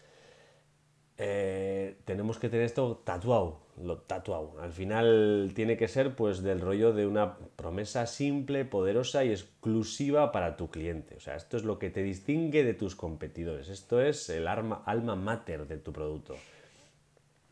eh, 1.19 1.97
tenemos 2.05 2.37
que 2.37 2.47
tener 2.47 2.65
esto 2.65 3.01
tatuado, 3.03 3.59
lo 3.81 3.97
tatuado. 3.97 4.59
Al 4.61 4.71
final 4.71 5.51
tiene 5.55 5.75
que 5.75 5.87
ser 5.87 6.15
pues 6.15 6.43
del 6.43 6.61
rollo 6.61 6.93
de 6.93 7.07
una 7.07 7.37
promesa 7.55 8.05
simple, 8.05 8.65
poderosa 8.65 9.25
y 9.25 9.31
exclusiva 9.31 10.31
para 10.31 10.57
tu 10.57 10.69
cliente. 10.69 11.15
O 11.15 11.19
sea, 11.19 11.35
esto 11.35 11.57
es 11.57 11.63
lo 11.63 11.79
que 11.79 11.89
te 11.89 12.03
distingue 12.03 12.63
de 12.63 12.75
tus 12.75 12.95
competidores. 12.95 13.69
Esto 13.69 13.99
es 13.99 14.29
el 14.29 14.47
arma, 14.47 14.83
alma 14.85 15.15
mater 15.15 15.67
de 15.67 15.77
tu 15.77 15.91
producto. 15.91 16.35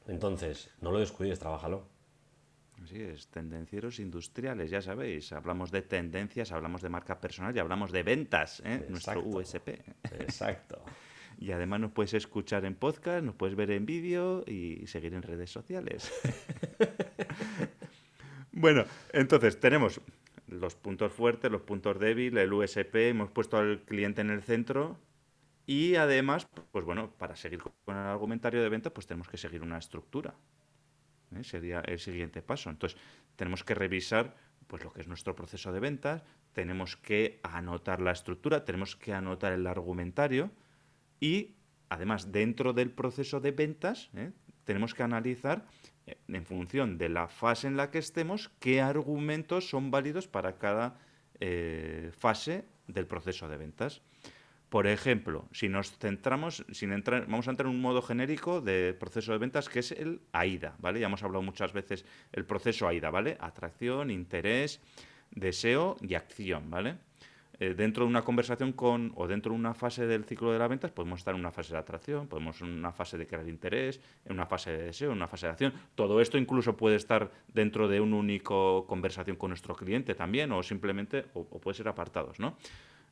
Entonces, 0.08 0.70
no 0.82 0.92
lo 0.92 1.00
descuides, 1.00 1.40
trabájalo. 1.40 1.88
Así 2.84 3.02
es, 3.02 3.28
tendencieros 3.30 4.00
industriales, 4.00 4.70
ya 4.70 4.82
sabéis. 4.82 5.32
Hablamos 5.32 5.72
de 5.72 5.82
tendencias, 5.82 6.52
hablamos 6.52 6.84
de 6.84 6.90
marca 6.90 7.20
personal 7.20 7.56
y 7.56 7.60
hablamos 7.60 7.92
de 7.92 8.04
ventas, 8.04 8.62
¿eh? 8.64 8.86
nuestro 8.90 9.24
USP. 9.24 9.70
Exacto. 10.20 10.84
Y 11.38 11.52
además 11.52 11.80
nos 11.80 11.92
puedes 11.92 12.14
escuchar 12.14 12.66
en 12.66 12.76
podcast, 12.76 13.24
nos 13.24 13.36
puedes 13.36 13.56
ver 13.56 13.72
en 13.72 13.86
vídeo 13.86 14.44
y 14.48 14.88
seguir 14.88 15.14
en 15.14 15.22
redes 15.22 15.52
sociales. 15.52 16.12
bueno, 18.52 18.86
entonces 19.12 19.60
tenemos 19.60 20.02
los 20.48 20.76
puntos 20.76 21.12
fuertes, 21.12 21.52
los 21.52 21.62
puntos 21.62 22.00
débiles, 22.00 22.44
el 22.44 22.54
USP, 22.54 22.96
hemos 22.96 23.30
puesto 23.32 23.58
al 23.58 23.82
cliente 23.82 24.22
en 24.22 24.30
el 24.30 24.42
centro 24.42 24.98
y 25.66 25.96
además, 25.96 26.48
pues 26.72 26.86
bueno, 26.86 27.12
para 27.18 27.36
seguir 27.36 27.60
con 27.60 27.96
el 27.96 28.04
argumentario 28.04 28.62
de 28.62 28.70
venta, 28.70 28.92
pues 28.92 29.08
tenemos 29.08 29.28
que 29.28 29.38
seguir 29.38 29.64
una 29.64 29.78
estructura. 29.78 30.36
¿eh? 31.36 31.44
Sería 31.44 31.80
el 31.82 32.00
siguiente 32.00 32.42
paso. 32.42 32.70
Entonces, 32.70 33.00
tenemos 33.36 33.64
que 33.64 33.74
revisar 33.74 34.36
pues 34.68 34.84
lo 34.84 34.92
que 34.92 35.02
es 35.02 35.08
nuestro 35.08 35.36
proceso 35.36 35.72
de 35.72 35.80
ventas, 35.80 36.24
tenemos 36.54 36.98
que 36.98 37.40
anotar 37.44 38.02
la 38.02 38.12
estructura, 38.12 38.66
tenemos 38.66 38.96
que 38.96 39.14
anotar 39.14 39.54
el 39.54 39.68
argumentario 39.68 40.52
y 41.20 41.56
además 41.90 42.32
dentro 42.32 42.74
del 42.74 42.92
proceso 42.92 43.40
de 43.40 43.52
ventas 43.52 44.10
¿eh? 44.16 44.32
tenemos 44.64 44.94
que 44.94 45.04
analizar 45.04 45.66
eh, 46.06 46.18
en 46.28 46.46
función 46.46 46.98
de 46.98 47.10
la 47.10 47.28
fase 47.28 47.68
en 47.68 47.78
la 47.78 47.92
que 47.92 48.00
estemos 48.00 48.52
qué 48.60 48.82
argumentos 48.82 49.70
son 49.70 49.92
válidos 49.92 50.28
para 50.28 50.58
cada 50.58 50.98
fase 52.18 52.64
del 52.88 53.08
proceso 53.08 53.50
de 53.50 53.58
ventas. 53.58 54.02
Por 54.70 54.88
ejemplo, 54.88 55.48
si 55.52 55.70
nos 55.70 55.92
centramos, 55.98 56.66
sin 56.72 56.92
entrar, 56.92 57.28
vamos 57.28 57.48
a 57.48 57.52
entrar 57.52 57.70
en 57.70 57.76
un 57.76 57.82
modo 57.82 58.02
genérico 58.02 58.62
de 58.62 58.94
proceso 59.00 59.32
de 59.32 59.38
ventas 59.38 59.70
que 59.70 59.80
es 59.80 59.92
el 59.92 60.22
AIDA, 60.34 60.76
¿vale? 60.80 61.00
Ya 61.00 61.06
hemos 61.06 61.24
hablado 61.24 61.44
muchas 61.44 61.72
veces 61.72 62.04
el 62.34 62.46
proceso 62.46 62.88
AIDA, 62.88 63.10
¿vale? 63.10 63.38
Atracción, 63.40 64.10
interés, 64.10 64.82
deseo 65.32 65.98
y 66.02 66.16
acción, 66.16 66.70
¿vale? 66.70 66.98
Eh, 67.60 67.74
dentro 67.74 68.04
de 68.04 68.10
una 68.10 68.24
conversación 68.24 68.74
con, 68.74 69.14
o 69.16 69.28
dentro 69.28 69.54
de 69.54 69.58
una 69.58 69.74
fase 69.74 70.06
del 70.08 70.26
ciclo 70.26 70.52
de 70.52 70.60
las 70.60 70.70
ventas, 70.70 70.92
podemos 70.92 71.20
estar 71.20 71.34
en 71.34 71.40
una 71.40 71.52
fase 71.52 71.74
de 71.74 71.80
atracción, 71.80 72.28
podemos 72.28 72.60
en 72.62 72.68
una 72.68 72.92
fase 72.92 73.18
de 73.18 73.28
crear 73.28 73.48
interés, 73.48 74.02
en 74.26 74.34
una 74.34 74.46
fase 74.46 74.72
de 74.72 74.84
deseo, 74.84 75.12
en 75.12 75.18
una 75.18 75.28
fase 75.28 75.48
de 75.48 75.52
acción. 75.54 75.74
Todo 75.96 76.20
esto 76.20 76.38
incluso 76.38 76.76
puede 76.76 76.98
estar 76.98 77.32
dentro 77.48 77.88
de 77.88 78.02
una 78.02 78.18
única 78.18 78.56
conversación 78.88 79.38
con 79.38 79.52
nuestro 79.52 79.76
cliente 79.76 80.16
también, 80.16 80.52
o 80.52 80.62
simplemente, 80.64 81.26
o, 81.34 81.48
o 81.50 81.60
puede 81.60 81.76
ser 81.76 81.88
apartados, 81.88 82.40
¿no? 82.40 82.58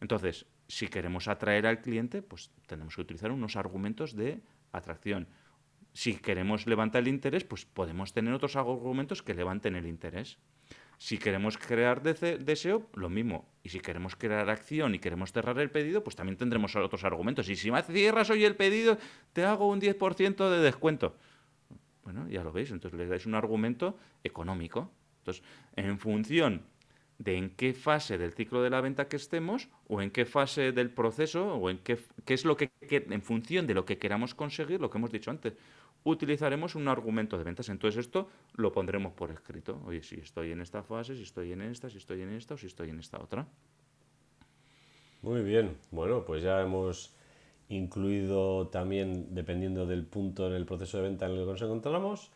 Entonces, 0.01 0.45
si 0.67 0.89
queremos 0.89 1.29
atraer 1.29 1.65
al 1.65 1.79
cliente, 1.79 2.21
pues 2.21 2.51
tenemos 2.67 2.95
que 2.95 3.01
utilizar 3.01 3.31
unos 3.31 3.55
argumentos 3.55 4.13
de 4.15 4.41
atracción. 4.73 5.27
Si 5.93 6.15
queremos 6.15 6.67
levantar 6.67 7.03
el 7.03 7.07
interés, 7.07 7.43
pues 7.45 7.65
podemos 7.65 8.11
tener 8.11 8.33
otros 8.33 8.55
argumentos 8.55 9.21
que 9.21 9.33
levanten 9.33 9.75
el 9.75 9.87
interés. 9.87 10.39
Si 10.97 11.17
queremos 11.17 11.57
crear 11.57 12.01
deseo, 12.01 12.89
lo 12.93 13.09
mismo. 13.09 13.45
Y 13.63 13.69
si 13.69 13.79
queremos 13.79 14.15
crear 14.15 14.49
acción 14.49 14.95
y 14.95 14.99
queremos 14.99 15.31
cerrar 15.31 15.57
el 15.59 15.69
pedido, 15.69 16.03
pues 16.03 16.15
también 16.15 16.37
tendremos 16.37 16.75
otros 16.75 17.03
argumentos. 17.03 17.49
Y 17.49 17.55
si 17.55 17.71
me 17.71 17.81
cierras 17.81 18.29
hoy 18.29 18.45
el 18.45 18.55
pedido, 18.55 18.97
te 19.33 19.43
hago 19.43 19.67
un 19.67 19.81
10% 19.81 20.49
de 20.49 20.59
descuento. 20.59 21.15
Bueno, 22.03 22.27
ya 22.29 22.43
lo 22.43 22.51
veis, 22.51 22.71
entonces 22.71 22.97
le 22.97 23.07
dais 23.07 23.25
un 23.25 23.35
argumento 23.35 23.97
económico. 24.23 24.91
Entonces, 25.19 25.43
en 25.75 25.97
función 25.99 26.63
de 27.17 27.37
en 27.37 27.49
qué 27.51 27.73
fase 27.73 28.17
del 28.17 28.33
ciclo 28.33 28.61
de 28.61 28.69
la 28.69 28.81
venta 28.81 29.07
que 29.07 29.15
estemos 29.15 29.69
o 29.87 30.01
en 30.01 30.11
qué 30.11 30.25
fase 30.25 30.71
del 30.71 30.89
proceso 30.89 31.55
o 31.55 31.69
en 31.69 31.77
qué, 31.77 31.97
qué 32.25 32.33
es 32.33 32.43
lo 32.43 32.57
que, 32.57 32.71
en 32.81 33.21
función 33.21 33.67
de 33.67 33.73
lo 33.73 33.85
que 33.85 33.97
queramos 33.97 34.35
conseguir, 34.35 34.81
lo 34.81 34.89
que 34.89 34.97
hemos 34.97 35.11
dicho 35.11 35.31
antes, 35.31 35.53
utilizaremos 36.03 36.75
un 36.75 36.87
argumento 36.87 37.37
de 37.37 37.43
ventas. 37.43 37.69
Entonces 37.69 38.05
esto 38.05 38.29
lo 38.55 38.71
pondremos 38.71 39.13
por 39.13 39.31
escrito. 39.31 39.81
Oye, 39.85 40.03
si 40.03 40.15
estoy 40.15 40.51
en 40.51 40.61
esta 40.61 40.83
fase, 40.83 41.15
si 41.15 41.23
estoy 41.23 41.51
en 41.51 41.61
esta, 41.61 41.89
si 41.89 41.97
estoy 41.97 42.21
en 42.21 42.33
esta 42.33 42.55
o 42.55 42.57
si 42.57 42.67
estoy 42.67 42.89
en 42.89 42.99
esta 42.99 43.19
otra. 43.19 43.47
Muy 45.21 45.41
bien. 45.41 45.77
Bueno, 45.91 46.25
pues 46.25 46.43
ya 46.43 46.61
hemos 46.61 47.15
incluido 47.69 48.67
también, 48.67 49.33
dependiendo 49.33 49.85
del 49.85 50.05
punto 50.05 50.47
en 50.47 50.53
el 50.53 50.65
proceso 50.65 50.97
de 50.97 51.03
venta 51.03 51.25
en 51.25 51.31
el 51.31 51.39
que 51.39 51.45
nos 51.45 51.61
encontramos, 51.61 52.31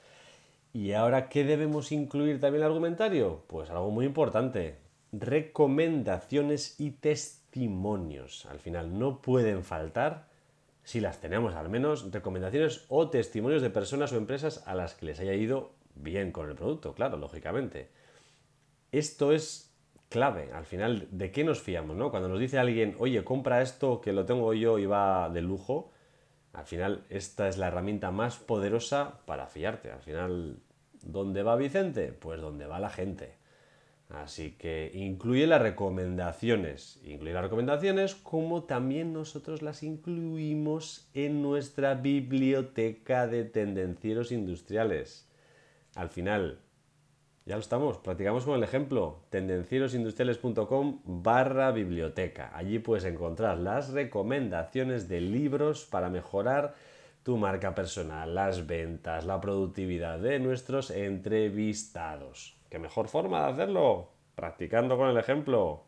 ¿Y 0.77 0.93
ahora 0.93 1.27
qué 1.27 1.43
debemos 1.43 1.91
incluir 1.91 2.39
también 2.39 2.61
el 2.61 2.67
argumentario? 2.67 3.43
Pues 3.47 3.71
algo 3.71 3.89
muy 3.89 4.05
importante, 4.05 4.77
recomendaciones 5.11 6.79
y 6.79 6.91
testimonios. 6.91 8.45
Al 8.45 8.59
final 8.59 8.99
no 8.99 9.19
pueden 9.19 9.63
faltar, 9.63 10.27
si 10.87 11.01
las 11.01 11.19
tenemos 11.19 11.53
al 11.53 11.67
menos, 11.67 12.13
recomendaciones 12.13 12.85
o 12.87 13.09
testimonios 13.09 13.61
de 13.61 13.69
personas 13.69 14.13
o 14.13 14.15
empresas 14.15 14.63
a 14.67 14.73
las 14.73 14.95
que 14.95 15.07
les 15.07 15.19
haya 15.19 15.33
ido 15.33 15.73
bien 15.95 16.31
con 16.31 16.47
el 16.47 16.55
producto, 16.55 16.93
claro, 16.93 17.17
lógicamente. 17.17 17.89
Esto 18.93 19.33
es 19.33 19.75
clave, 20.07 20.53
al 20.53 20.63
final, 20.63 21.09
¿de 21.11 21.29
qué 21.29 21.43
nos 21.43 21.59
fiamos? 21.61 21.97
No? 21.97 22.09
Cuando 22.09 22.29
nos 22.29 22.39
dice 22.39 22.57
alguien, 22.57 22.95
oye, 22.99 23.25
compra 23.25 23.61
esto 23.61 23.99
que 23.99 24.13
lo 24.13 24.23
tengo 24.23 24.53
yo 24.53 24.79
y 24.79 24.85
va 24.85 25.29
de 25.29 25.41
lujo, 25.41 25.91
al 26.53 26.65
final 26.65 27.03
esta 27.09 27.49
es 27.49 27.57
la 27.57 27.67
herramienta 27.67 28.11
más 28.11 28.37
poderosa 28.37 29.19
para 29.25 29.47
fiarte. 29.47 29.91
Al 29.91 30.01
final 30.01 30.61
¿Dónde 31.03 31.43
va 31.43 31.57
Vicente? 31.57 32.11
Pues 32.13 32.41
donde 32.41 32.65
va 32.65 32.79
la 32.79 32.89
gente. 32.89 33.35
Así 34.09 34.51
que 34.51 34.91
incluye 34.93 35.47
las 35.47 35.61
recomendaciones. 35.61 36.99
Incluye 37.03 37.33
las 37.33 37.43
recomendaciones 37.43 38.15
como 38.15 38.63
también 38.63 39.11
nosotros 39.11 39.61
las 39.61 39.83
incluimos 39.83 41.09
en 41.13 41.41
nuestra 41.41 41.93
biblioteca 41.95 43.27
de 43.27 43.43
tendencieros 43.43 44.31
industriales. 44.31 45.27
Al 45.95 46.09
final, 46.09 46.59
ya 47.45 47.55
lo 47.55 47.61
estamos, 47.61 47.97
practicamos 47.97 48.45
con 48.45 48.55
el 48.55 48.63
ejemplo, 48.63 49.23
tendencierosindustriales.com 49.29 51.01
barra 51.05 51.71
biblioteca. 51.71 52.51
Allí 52.53 52.79
puedes 52.79 53.05
encontrar 53.05 53.57
las 53.57 53.89
recomendaciones 53.89 55.07
de 55.09 55.21
libros 55.21 55.85
para 55.85 56.09
mejorar 56.09 56.75
tu 57.23 57.37
marca 57.37 57.75
personal, 57.75 58.35
las 58.35 58.67
ventas, 58.67 59.25
la 59.25 59.41
productividad 59.41 60.19
de 60.19 60.39
nuestros 60.39 60.91
entrevistados. 60.91 62.56
¿Qué 62.69 62.79
mejor 62.79 63.07
forma 63.07 63.45
de 63.45 63.51
hacerlo? 63.51 64.11
Practicando 64.35 64.97
con 64.97 65.09
el 65.09 65.17
ejemplo. 65.17 65.85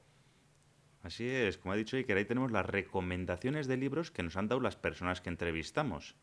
Así 1.04 1.28
es, 1.30 1.58
como 1.58 1.74
ha 1.74 1.78
dicho 1.78 1.98
Iker, 1.98 2.18
ahí 2.18 2.26
tenemos 2.26 2.52
las 2.52 2.66
recomendaciones 2.66 3.68
de 3.68 3.78
libros 3.78 4.12
que 4.12 4.24
nos 4.24 4.36
han 4.38 4.48
dado 4.48 4.62
las 4.62 4.76
personas 4.76 5.22
que 5.22 5.30
entrevistamos. 5.30 6.16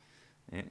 ¿eh? 0.51 0.71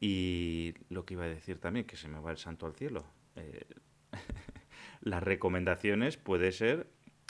Y 0.00 0.74
lo 0.88 1.04
que 1.04 1.14
iba 1.14 1.24
a 1.24 1.28
decir 1.28 1.58
también, 1.58 1.86
que 1.86 1.96
se 1.96 2.08
me 2.08 2.20
va 2.20 2.30
el 2.30 2.38
santo 2.38 2.66
al 2.66 2.74
cielo. 2.74 3.04
Eh, 3.36 3.64
las 5.00 5.22
recomendaciones 5.22 6.16
puede 6.16 6.52
ser 6.52 6.86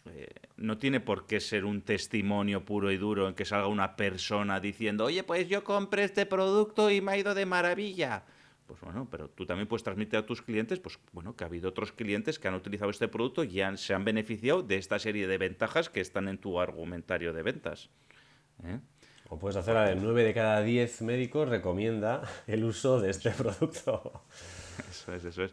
eh, 0.06 0.28
no 0.56 0.78
tiene 0.78 1.00
por 1.00 1.26
qué 1.26 1.40
ser 1.40 1.64
un 1.64 1.82
testimonio 1.82 2.64
puro 2.64 2.90
y 2.90 2.96
duro 2.96 3.28
en 3.28 3.34
que 3.34 3.44
salga 3.44 3.66
una 3.66 3.96
persona 3.96 4.60
diciendo, 4.60 5.04
oye, 5.04 5.22
pues 5.24 5.48
yo 5.48 5.62
compré 5.62 6.04
este 6.04 6.24
producto 6.26 6.90
y 6.90 7.00
me 7.00 7.12
ha 7.12 7.18
ido 7.18 7.34
de 7.34 7.46
maravilla. 7.46 8.24
Pues 8.70 8.82
bueno, 8.82 9.08
pero 9.10 9.28
tú 9.28 9.46
también 9.46 9.66
puedes 9.66 9.82
transmitir 9.82 10.16
a 10.16 10.24
tus 10.24 10.42
clientes, 10.42 10.78
pues 10.78 10.96
bueno, 11.10 11.34
que 11.34 11.42
ha 11.42 11.48
habido 11.48 11.68
otros 11.68 11.90
clientes 11.90 12.38
que 12.38 12.46
han 12.46 12.54
utilizado 12.54 12.88
este 12.88 13.08
producto 13.08 13.42
y 13.42 13.60
se 13.74 13.94
han 13.94 14.04
beneficiado 14.04 14.62
de 14.62 14.76
esta 14.76 15.00
serie 15.00 15.26
de 15.26 15.38
ventajas 15.38 15.90
que 15.90 16.00
están 16.00 16.28
en 16.28 16.38
tu 16.38 16.60
argumentario 16.60 17.32
de 17.32 17.42
ventas. 17.42 17.90
¿eh? 18.62 18.78
O 19.28 19.40
puedes 19.40 19.56
hacer 19.56 19.74
la 19.74 19.86
de 19.86 19.96
9 19.96 20.22
de 20.22 20.32
cada 20.34 20.62
10 20.62 21.02
médicos 21.02 21.48
recomienda 21.48 22.22
el 22.46 22.62
uso 22.62 23.00
de 23.00 23.10
este 23.10 23.30
producto. 23.36 24.22
Eso 24.88 25.14
es, 25.14 25.24
eso 25.24 25.42
es. 25.42 25.52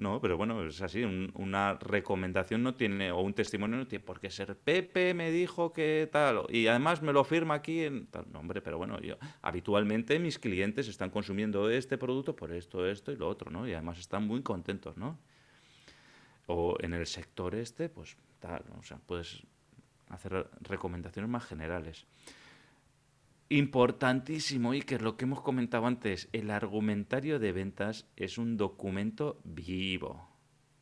No, 0.00 0.18
pero 0.18 0.38
bueno, 0.38 0.64
es 0.64 0.80
así, 0.80 1.04
una 1.34 1.74
recomendación 1.74 2.62
no 2.62 2.74
tiene, 2.74 3.12
o 3.12 3.20
un 3.20 3.34
testimonio 3.34 3.76
no 3.76 3.86
tiene 3.86 4.02
por 4.02 4.18
qué 4.18 4.30
ser 4.30 4.56
Pepe 4.56 5.12
me 5.12 5.30
dijo 5.30 5.74
que 5.74 6.08
tal, 6.10 6.46
y 6.48 6.68
además 6.68 7.02
me 7.02 7.12
lo 7.12 7.22
firma 7.22 7.52
aquí 7.52 7.82
en 7.82 8.06
tal, 8.06 8.24
no, 8.32 8.40
pero 8.48 8.78
bueno, 8.78 8.98
yo 9.02 9.18
habitualmente 9.42 10.18
mis 10.18 10.38
clientes 10.38 10.88
están 10.88 11.10
consumiendo 11.10 11.68
este 11.68 11.98
producto 11.98 12.34
por 12.34 12.50
esto, 12.50 12.86
esto 12.86 13.12
y 13.12 13.16
lo 13.16 13.28
otro, 13.28 13.50
¿no? 13.50 13.68
Y 13.68 13.74
además 13.74 13.98
están 13.98 14.26
muy 14.26 14.40
contentos, 14.40 14.96
¿no? 14.96 15.18
O 16.46 16.78
en 16.80 16.94
el 16.94 17.06
sector 17.06 17.54
este, 17.54 17.90
pues 17.90 18.16
tal, 18.38 18.64
o 18.78 18.82
sea, 18.82 18.96
puedes 19.04 19.42
hacer 20.08 20.46
recomendaciones 20.62 21.30
más 21.30 21.44
generales. 21.44 22.06
Importantísimo, 23.52 24.70
Iker, 24.70 25.02
lo 25.02 25.16
que 25.16 25.24
hemos 25.24 25.40
comentado 25.40 25.84
antes, 25.86 26.28
el 26.32 26.52
argumentario 26.52 27.40
de 27.40 27.50
ventas 27.50 28.06
es 28.14 28.38
un 28.38 28.56
documento 28.56 29.40
vivo. 29.42 30.28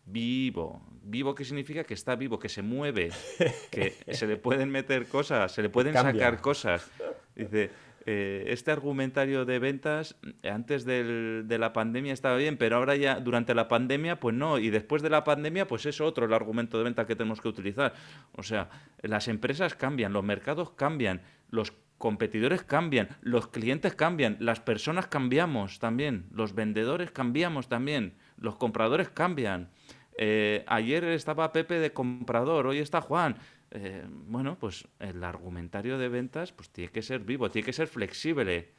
Vivo. 0.04 0.82
Vivo, 1.02 1.34
¿qué 1.34 1.46
significa? 1.46 1.84
Que 1.84 1.94
está 1.94 2.14
vivo, 2.14 2.38
que 2.38 2.50
se 2.50 2.60
mueve, 2.60 3.10
que 3.70 3.94
se 4.10 4.26
le 4.26 4.36
pueden 4.36 4.68
meter 4.68 5.06
cosas, 5.06 5.52
se 5.52 5.62
le 5.62 5.70
pueden 5.70 5.94
sacar 5.94 6.42
cosas. 6.42 6.90
Dice, 7.34 7.70
eh, 8.04 8.44
este 8.48 8.70
argumentario 8.70 9.46
de 9.46 9.58
ventas 9.58 10.16
antes 10.42 10.84
de 10.84 11.58
la 11.58 11.72
pandemia 11.72 12.12
estaba 12.12 12.36
bien, 12.36 12.58
pero 12.58 12.76
ahora 12.76 12.96
ya 12.96 13.18
durante 13.18 13.54
la 13.54 13.68
pandemia, 13.68 14.20
pues 14.20 14.34
no, 14.34 14.58
y 14.58 14.68
después 14.68 15.00
de 15.00 15.08
la 15.08 15.24
pandemia, 15.24 15.66
pues 15.66 15.86
es 15.86 16.02
otro 16.02 16.26
el 16.26 16.34
argumento 16.34 16.76
de 16.76 16.84
venta 16.84 17.06
que 17.06 17.16
tenemos 17.16 17.40
que 17.40 17.48
utilizar. 17.48 17.94
O 18.32 18.42
sea, 18.42 18.68
las 19.00 19.26
empresas 19.28 19.74
cambian, 19.74 20.12
los 20.12 20.22
mercados 20.24 20.72
cambian, 20.72 21.22
los 21.50 21.72
competidores 21.98 22.62
cambian, 22.62 23.08
los 23.20 23.48
clientes 23.48 23.94
cambian, 23.94 24.36
las 24.40 24.60
personas 24.60 25.08
cambiamos 25.08 25.78
también, 25.78 26.26
los 26.30 26.54
vendedores 26.54 27.10
cambiamos 27.10 27.68
también, 27.68 28.14
los 28.36 28.56
compradores 28.56 29.08
cambian. 29.10 29.70
Eh, 30.16 30.64
ayer 30.66 31.04
estaba 31.04 31.52
Pepe 31.52 31.78
de 31.78 31.92
comprador, 31.92 32.66
hoy 32.66 32.78
está 32.78 33.00
Juan. 33.00 33.36
Eh, 33.70 34.04
bueno, 34.08 34.56
pues 34.58 34.88
el 34.98 35.22
argumentario 35.22 35.98
de 35.98 36.08
ventas 36.08 36.52
pues 36.52 36.70
tiene 36.70 36.90
que 36.90 37.02
ser 37.02 37.20
vivo, 37.20 37.50
tiene 37.50 37.66
que 37.66 37.72
ser 37.72 37.86
flexible, 37.86 38.72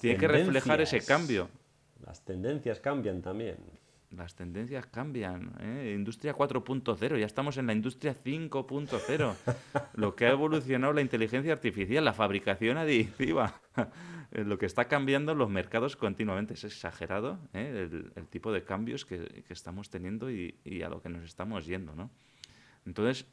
tiene 0.00 0.18
que 0.18 0.28
reflejar 0.28 0.80
ese 0.80 1.04
cambio. 1.04 1.48
Las 2.04 2.24
tendencias 2.24 2.80
cambian 2.80 3.22
también. 3.22 3.56
Las 4.16 4.34
tendencias 4.34 4.86
cambian. 4.86 5.52
¿eh? 5.60 5.94
Industria 5.96 6.34
4.0, 6.34 7.18
ya 7.18 7.26
estamos 7.26 7.56
en 7.56 7.66
la 7.66 7.72
industria 7.72 8.14
5.0. 8.14 9.34
lo 9.94 10.14
que 10.14 10.26
ha 10.26 10.30
evolucionado 10.30 10.92
la 10.92 11.00
inteligencia 11.00 11.52
artificial, 11.52 12.04
la 12.04 12.12
fabricación 12.12 12.76
aditiva. 12.76 13.60
lo 14.32 14.58
que 14.58 14.66
está 14.66 14.86
cambiando 14.86 15.34
los 15.34 15.48
mercados 15.48 15.96
continuamente. 15.96 16.54
Es 16.54 16.64
exagerado 16.64 17.38
¿eh? 17.54 17.88
el, 18.14 18.26
tipo 18.28 18.52
de 18.52 18.64
cambios 18.64 19.06
que, 19.06 19.44
estamos 19.48 19.88
teniendo 19.88 20.30
y, 20.30 20.56
y, 20.64 20.82
a 20.82 20.90
lo 20.90 21.00
que 21.00 21.08
nos 21.08 21.24
estamos 21.24 21.64
yendo. 21.64 21.94
¿no? 21.94 22.10
Entonces, 22.84 23.26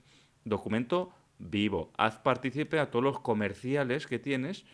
documento 0.45 1.11
vivo. 1.39 1.91
Haz 1.97 2.19
partícipe 2.19 2.79
a 2.79 2.89
todos 2.89 3.03
los 3.03 3.19
comerciales 3.19 4.07
que 4.07 4.19
tienes 4.19 4.65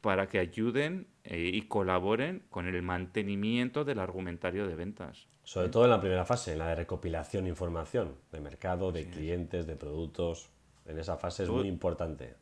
para 0.00 0.28
que 0.28 0.38
ayuden 0.38 1.08
eh, 1.24 1.50
y 1.52 1.62
colaboren 1.62 2.44
con 2.50 2.66
el 2.66 2.82
mantenimiento 2.82 3.84
del 3.84 3.98
argumentario 3.98 4.66
de 4.66 4.74
ventas. 4.74 5.28
Sobre 5.42 5.68
todo 5.68 5.84
en 5.84 5.90
la 5.90 6.00
primera 6.00 6.24
fase, 6.24 6.52
en 6.52 6.58
la 6.58 6.68
de 6.68 6.74
recopilación 6.74 7.44
de 7.44 7.50
información, 7.50 8.16
de 8.30 8.40
mercado, 8.40 8.92
de 8.92 9.08
clientes, 9.08 9.66
de 9.66 9.76
productos. 9.76 10.50
En 10.84 10.98
esa 10.98 11.16
fase 11.16 11.44
es 11.44 11.48
muy 11.48 11.68
importante. 11.68 12.36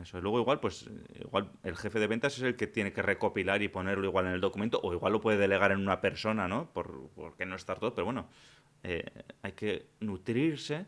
Eso. 0.00 0.20
Luego 0.20 0.40
igual, 0.40 0.60
pues 0.60 0.88
igual 1.20 1.50
el 1.64 1.76
jefe 1.76 1.98
de 1.98 2.06
ventas 2.06 2.38
es 2.38 2.42
el 2.44 2.56
que 2.56 2.66
tiene 2.66 2.92
que 2.92 3.02
recopilar 3.02 3.60
y 3.62 3.68
ponerlo 3.68 4.06
igual 4.06 4.26
en 4.26 4.32
el 4.32 4.40
documento, 4.40 4.80
o 4.82 4.94
igual 4.94 5.12
lo 5.12 5.20
puede 5.20 5.36
delegar 5.36 5.72
en 5.72 5.80
una 5.80 6.00
persona, 6.00 6.48
¿no? 6.48 6.72
Por, 6.72 7.10
porque 7.14 7.44
no 7.44 7.56
estar 7.56 7.78
todo, 7.78 7.94
pero 7.94 8.06
bueno, 8.06 8.28
eh, 8.82 9.04
hay 9.42 9.52
que 9.52 9.90
nutrirse 10.00 10.86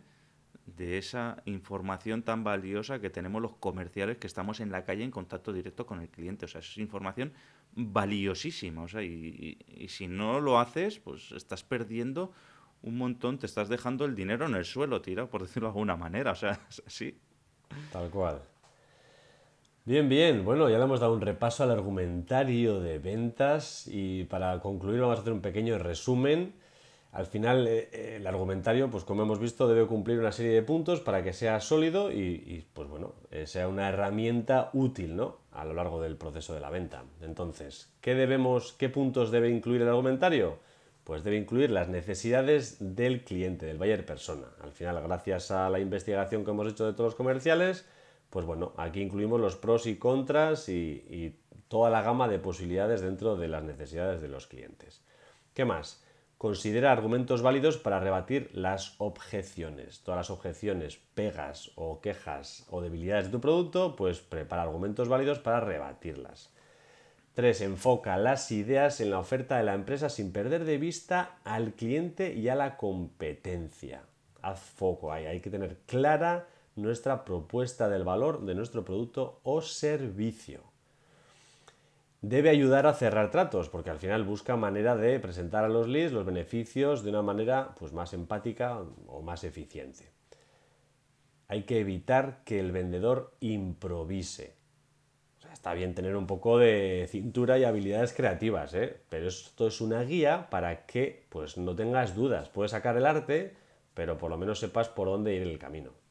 de 0.66 0.98
esa 0.98 1.42
información 1.44 2.22
tan 2.22 2.42
valiosa 2.42 3.00
que 3.00 3.10
tenemos 3.10 3.42
los 3.42 3.54
comerciales 3.56 4.16
que 4.16 4.26
estamos 4.26 4.60
en 4.60 4.70
la 4.72 4.84
calle 4.84 5.04
en 5.04 5.10
contacto 5.10 5.52
directo 5.52 5.86
con 5.86 6.00
el 6.00 6.08
cliente. 6.08 6.46
O 6.46 6.48
sea, 6.48 6.60
es 6.60 6.78
información 6.78 7.32
valiosísima. 7.72 8.82
O 8.82 8.88
sea, 8.88 9.02
y, 9.02 9.58
si 9.88 10.06
no 10.06 10.40
lo 10.40 10.58
haces, 10.58 10.98
pues 10.98 11.32
estás 11.32 11.62
perdiendo 11.62 12.32
un 12.82 12.96
montón, 12.98 13.38
te 13.38 13.46
estás 13.46 13.68
dejando 13.68 14.04
el 14.04 14.14
dinero 14.14 14.46
en 14.46 14.54
el 14.54 14.64
suelo, 14.64 15.00
tirado, 15.00 15.28
por 15.28 15.42
decirlo 15.42 15.68
de 15.68 15.72
alguna 15.72 15.96
manera. 15.96 16.32
O 16.32 16.36
sea, 16.36 16.60
sí. 16.86 17.18
Tal 17.92 18.10
cual. 18.10 18.42
Bien, 19.84 20.08
bien. 20.08 20.44
Bueno, 20.44 20.70
ya 20.70 20.78
le 20.78 20.84
hemos 20.84 21.00
dado 21.00 21.12
un 21.12 21.20
repaso 21.20 21.62
al 21.62 21.70
argumentario 21.70 22.80
de 22.80 22.98
ventas 22.98 23.86
y 23.86 24.24
para 24.24 24.58
concluir 24.60 25.00
vamos 25.00 25.18
a 25.18 25.20
hacer 25.20 25.32
un 25.34 25.42
pequeño 25.42 25.76
resumen 25.76 26.54
al 27.14 27.26
final, 27.26 27.68
eh, 27.68 27.88
eh, 27.92 28.16
el 28.16 28.26
argumentario, 28.26 28.90
pues 28.90 29.04
como 29.04 29.22
hemos 29.22 29.38
visto, 29.38 29.68
debe 29.68 29.86
cumplir 29.86 30.18
una 30.18 30.32
serie 30.32 30.52
de 30.52 30.62
puntos 30.62 31.00
para 31.00 31.22
que 31.22 31.32
sea 31.32 31.60
sólido 31.60 32.10
y, 32.10 32.66
pues 32.72 32.88
bueno, 32.88 33.14
eh, 33.30 33.46
sea 33.46 33.68
una 33.68 33.88
herramienta 33.88 34.70
útil, 34.72 35.14
¿no? 35.14 35.38
A 35.52 35.64
lo 35.64 35.74
largo 35.74 36.02
del 36.02 36.16
proceso 36.16 36.54
de 36.54 36.60
la 36.60 36.70
venta. 36.70 37.04
Entonces, 37.22 37.88
¿qué 38.00 38.16
debemos, 38.16 38.72
qué 38.72 38.88
puntos 38.88 39.30
debe 39.30 39.48
incluir 39.48 39.82
el 39.82 39.88
argumentario? 39.88 40.58
Pues 41.04 41.22
debe 41.22 41.36
incluir 41.36 41.70
las 41.70 41.88
necesidades 41.88 42.78
del 42.80 43.22
cliente, 43.22 43.64
del 43.64 43.78
buyer 43.78 44.04
persona. 44.04 44.48
Al 44.60 44.72
final, 44.72 45.00
gracias 45.00 45.52
a 45.52 45.70
la 45.70 45.78
investigación 45.78 46.44
que 46.44 46.50
hemos 46.50 46.66
hecho 46.66 46.84
de 46.84 46.94
todos 46.94 47.10
los 47.10 47.14
comerciales, 47.14 47.86
pues 48.28 48.44
bueno, 48.44 48.72
aquí 48.76 49.00
incluimos 49.00 49.40
los 49.40 49.54
pros 49.54 49.86
y 49.86 49.98
contras 49.98 50.68
y, 50.68 51.06
y 51.08 51.38
toda 51.68 51.90
la 51.90 52.02
gama 52.02 52.26
de 52.26 52.40
posibilidades 52.40 53.02
dentro 53.02 53.36
de 53.36 53.46
las 53.46 53.62
necesidades 53.62 54.20
de 54.20 54.26
los 54.26 54.48
clientes. 54.48 55.04
¿Qué 55.54 55.64
más? 55.64 56.03
Considera 56.44 56.92
argumentos 56.92 57.40
válidos 57.40 57.78
para 57.78 58.00
rebatir 58.00 58.50
las 58.52 58.96
objeciones. 58.98 60.00
Todas 60.00 60.18
las 60.18 60.30
objeciones, 60.30 61.00
pegas 61.14 61.70
o 61.74 62.02
quejas 62.02 62.66
o 62.68 62.82
debilidades 62.82 63.24
de 63.24 63.30
tu 63.30 63.40
producto, 63.40 63.96
pues 63.96 64.20
prepara 64.20 64.60
argumentos 64.60 65.08
válidos 65.08 65.38
para 65.38 65.60
rebatirlas. 65.60 66.50
3. 67.32 67.62
Enfoca 67.62 68.18
las 68.18 68.52
ideas 68.52 69.00
en 69.00 69.10
la 69.10 69.20
oferta 69.20 69.56
de 69.56 69.62
la 69.62 69.72
empresa 69.72 70.10
sin 70.10 70.32
perder 70.32 70.66
de 70.66 70.76
vista 70.76 71.38
al 71.44 71.72
cliente 71.72 72.34
y 72.34 72.50
a 72.50 72.54
la 72.56 72.76
competencia. 72.76 74.02
Haz 74.42 74.60
foco 74.60 75.14
ahí, 75.14 75.24
hay 75.24 75.40
que 75.40 75.48
tener 75.48 75.78
clara 75.86 76.46
nuestra 76.76 77.24
propuesta 77.24 77.88
del 77.88 78.04
valor 78.04 78.44
de 78.44 78.54
nuestro 78.54 78.84
producto 78.84 79.40
o 79.44 79.62
servicio 79.62 80.73
debe 82.28 82.48
ayudar 82.48 82.86
a 82.86 82.94
cerrar 82.94 83.30
tratos, 83.30 83.68
porque 83.68 83.90
al 83.90 83.98
final 83.98 84.24
busca 84.24 84.56
manera 84.56 84.96
de 84.96 85.20
presentar 85.20 85.64
a 85.64 85.68
los 85.68 85.88
leads 85.88 86.12
los 86.12 86.24
beneficios 86.24 87.02
de 87.02 87.10
una 87.10 87.22
manera 87.22 87.74
pues, 87.78 87.92
más 87.92 88.12
empática 88.14 88.80
o 89.06 89.22
más 89.22 89.44
eficiente. 89.44 90.10
Hay 91.48 91.64
que 91.64 91.80
evitar 91.80 92.42
que 92.44 92.58
el 92.58 92.72
vendedor 92.72 93.34
improvise. 93.40 94.56
está 95.52 95.74
bien 95.74 95.94
tener 95.94 96.16
un 96.16 96.26
poco 96.26 96.58
de 96.58 97.06
cintura 97.10 97.58
y 97.58 97.64
habilidades 97.64 98.14
creativas, 98.14 98.72
¿eh? 98.74 99.02
pero 99.08 99.28
esto 99.28 99.66
es 99.66 99.80
una 99.80 100.02
guía 100.02 100.48
para 100.50 100.86
que 100.86 101.26
pues, 101.28 101.58
no 101.58 101.76
tengas 101.76 102.14
dudas. 102.14 102.48
Puedes 102.48 102.70
sacar 102.70 102.96
el 102.96 103.06
arte, 103.06 103.54
pero 103.92 104.16
por 104.16 104.30
lo 104.30 104.38
menos 104.38 104.58
sepas 104.58 104.88
por 104.88 105.08
dónde 105.08 105.34
ir 105.34 105.42
el 105.42 105.58
camino. 105.58 106.03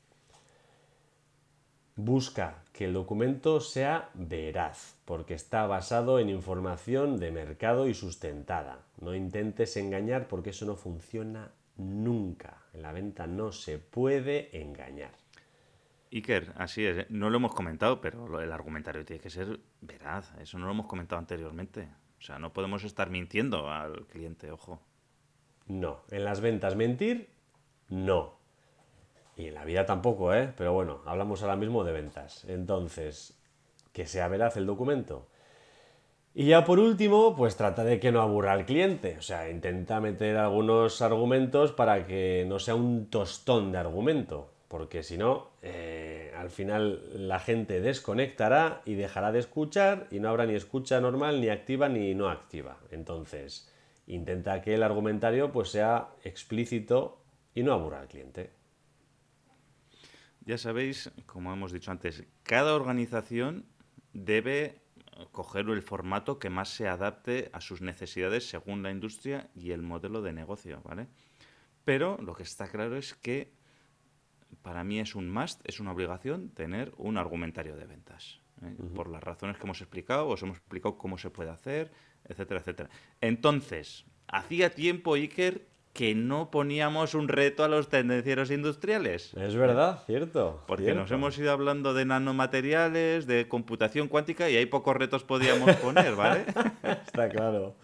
Busca 1.96 2.64
que 2.74 2.86
el 2.86 2.94
documento 2.94 3.60
sea 3.60 4.10
veraz, 4.16 4.96
porque 5.06 5.36
está 5.36 5.68
basado 5.68 6.18
en 6.18 6.30
información 6.30 7.20
de 7.20 7.32
mercado 7.32 7.88
y 7.88 7.94
sustentada. 7.94 8.80
No 9.00 9.14
intentes 9.14 9.78
engañar 9.78 10.28
porque 10.28 10.50
eso 10.50 10.66
no 10.66 10.76
funciona 10.76 11.52
nunca. 11.78 12.64
En 12.74 12.82
la 12.82 12.94
venta 12.94 13.28
no 13.28 13.52
se 13.52 13.78
puede 13.78 14.60
engañar. 14.60 15.12
Iker, 16.12 16.54
así 16.58 16.86
es, 16.86 16.98
¿eh? 16.98 17.06
no 17.10 17.30
lo 17.30 17.38
hemos 17.38 17.54
comentado, 17.54 18.02
pero 18.02 18.40
el 18.40 18.52
argumentario 18.52 19.06
tiene 19.06 19.22
que 19.22 19.30
ser 19.30 19.60
veraz. 19.82 20.34
Eso 20.40 20.58
no 20.58 20.66
lo 20.66 20.72
hemos 20.72 20.88
comentado 20.88 21.20
anteriormente. 21.20 21.90
O 22.20 22.22
sea, 22.22 22.40
no 22.40 22.54
podemos 22.54 22.84
estar 22.84 23.10
mintiendo 23.10 23.70
al 23.70 24.06
cliente, 24.08 24.52
ojo. 24.52 24.82
No, 25.68 26.02
en 26.10 26.24
las 26.24 26.42
ventas 26.42 26.76
mentir, 26.76 27.30
no. 27.90 28.43
Y 29.36 29.48
en 29.48 29.56
la 29.56 29.66
vida 29.66 29.86
tampoco, 29.86 30.34
¿eh? 30.34 30.54
Pero 30.56 30.74
bueno, 30.74 31.02
hablamos 31.06 31.42
ahora 31.42 31.56
mismo 31.56 31.84
de 31.84 31.92
ventas. 31.92 32.46
Entonces, 32.46 33.38
que 33.92 34.06
sea 34.06 34.28
veraz 34.28 34.58
el 34.58 34.66
documento. 34.66 35.28
Y 36.36 36.48
ya 36.48 36.66
por 36.66 36.80
último, 36.80 37.36
pues 37.36 37.56
trata 37.56 37.84
de 37.84 38.00
que 38.00 38.12
no 38.12 38.22
aburra 38.22 38.54
al 38.54 38.66
cliente. 38.66 39.18
O 39.18 39.22
sea, 39.22 39.50
intenta 39.50 40.00
meter 40.00 40.38
algunos 40.38 41.02
argumentos 41.02 41.72
para 41.72 42.06
que 42.08 42.46
no 42.48 42.60
sea 42.60 42.76
un 42.76 43.08
tostón 43.10 43.72
de 43.72 43.78
argumento. 43.78 44.50
Porque 44.68 45.04
si 45.04 45.18
no, 45.18 45.52
eh, 45.62 46.34
al 46.36 46.50
final 46.50 47.28
la 47.28 47.38
gente 47.38 47.80
desconectará 47.80 48.82
y 48.86 48.96
dejará 48.96 49.32
de 49.32 49.38
escuchar 49.38 50.08
y 50.10 50.20
no 50.20 50.30
habrá 50.30 50.48
ni 50.48 50.56
escucha 50.56 51.00
normal, 51.00 51.40
ni 51.40 51.50
activa, 51.50 51.90
ni 51.90 52.16
no 52.16 52.30
activa. 52.30 52.80
Entonces, 52.90 53.72
intenta 54.08 54.62
que 54.64 54.74
el 54.74 54.82
argumentario 54.82 55.52
pues 55.52 55.70
sea 55.70 56.10
explícito 56.24 57.20
y 57.54 57.62
no 57.62 57.74
aburra 57.74 58.00
al 58.00 58.08
cliente. 58.08 58.63
Ya 60.46 60.58
sabéis, 60.58 61.12
como 61.26 61.54
hemos 61.54 61.72
dicho 61.72 61.92
antes, 61.92 62.24
cada 62.44 62.76
organización 62.76 63.66
debe 64.12 64.82
coger 65.32 65.70
el 65.70 65.82
formato 65.82 66.40
que 66.40 66.50
más 66.50 66.70
se 66.70 66.88
adapte 66.88 67.50
a 67.54 67.62
sus 67.62 67.82
necesidades 67.82 68.50
según 68.50 68.84
la 68.84 68.92
industria 68.92 69.50
y 69.56 69.72
el 69.72 69.82
modelo 69.82 70.22
de 70.22 70.34
negocio, 70.34 70.82
¿vale? 70.84 71.08
Pero 71.86 72.18
lo 72.18 72.34
que 72.34 72.44
está 72.44 72.68
claro 72.68 72.98
es 72.98 73.14
que 73.14 73.54
para 74.62 74.84
mí 74.84 75.00
es 75.00 75.16
un 75.16 75.30
must, 75.32 75.62
es 75.68 75.80
una 75.80 75.92
obligación 75.92 76.50
tener 76.50 76.94
un 76.98 77.18
argumentario 77.18 77.76
de 77.76 77.86
ventas. 77.86 78.42
¿eh? 78.62 78.76
Por 78.96 79.10
las 79.10 79.24
razones 79.24 79.58
que 79.58 79.64
hemos 79.64 79.82
explicado, 79.82 80.28
os 80.28 80.42
hemos 80.44 80.58
explicado 80.58 80.98
cómo 80.98 81.18
se 81.18 81.30
puede 81.30 81.50
hacer, 81.50 81.92
etcétera, 82.26 82.60
etcétera. 82.60 82.90
Entonces, 83.22 84.06
hacía 84.28 84.74
tiempo, 84.74 85.16
Iker, 85.16 85.68
que 85.94 86.16
no 86.16 86.50
poníamos 86.50 87.14
un 87.14 87.28
reto 87.28 87.64
a 87.64 87.68
los 87.68 87.88
tendencieros 87.88 88.50
industriales. 88.50 89.34
Es 89.36 89.56
verdad, 89.56 90.02
cierto. 90.08 90.64
Porque 90.68 90.86
cierto. 90.86 91.02
nos 91.02 91.12
hemos 91.12 91.38
ido 91.38 91.52
hablando 91.52 91.94
de 91.94 92.04
nanomateriales, 92.06 93.28
de 93.28 93.48
computación 93.48 94.08
cuántica 94.08 94.50
y 94.50 94.56
ahí 94.58 94.66
pocos 94.66 94.96
retos 94.98 95.24
podíamos 95.24 95.76
poner, 95.78 96.16
¿vale? 96.16 96.46
Está 97.06 97.30
claro. 97.30 97.76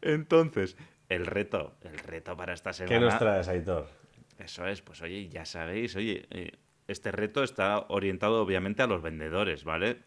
Entonces, 0.00 0.76
el 1.10 1.26
reto, 1.26 1.74
el 1.82 1.98
reto 1.98 2.36
para 2.36 2.54
esta 2.54 2.72
semana. 2.72 2.96
¿Qué 2.98 3.04
nos 3.04 3.18
traes, 3.18 3.48
Aitor? 3.48 3.88
Eso 4.38 4.66
es, 4.66 4.80
pues 4.82 5.02
oye, 5.02 5.28
ya 5.28 5.44
sabéis, 5.44 5.96
oye, 5.96 6.26
eh, 6.30 6.52
este 6.88 7.10
reto 7.12 7.42
está 7.42 7.84
orientado 7.88 8.40
obviamente 8.42 8.82
a 8.82 8.86
los 8.86 9.02
vendedores, 9.02 9.64
¿vale? 9.64 9.98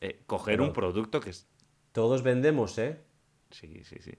Eh, 0.00 0.20
coger 0.26 0.54
Pero- 0.58 0.64
un 0.64 0.72
producto 0.72 1.20
que 1.20 1.30
es... 1.30 1.48
Todos 1.92 2.22
vendemos, 2.22 2.78
¿eh? 2.78 3.00
Sí, 3.50 3.82
sí, 3.82 3.96
sí. 4.00 4.12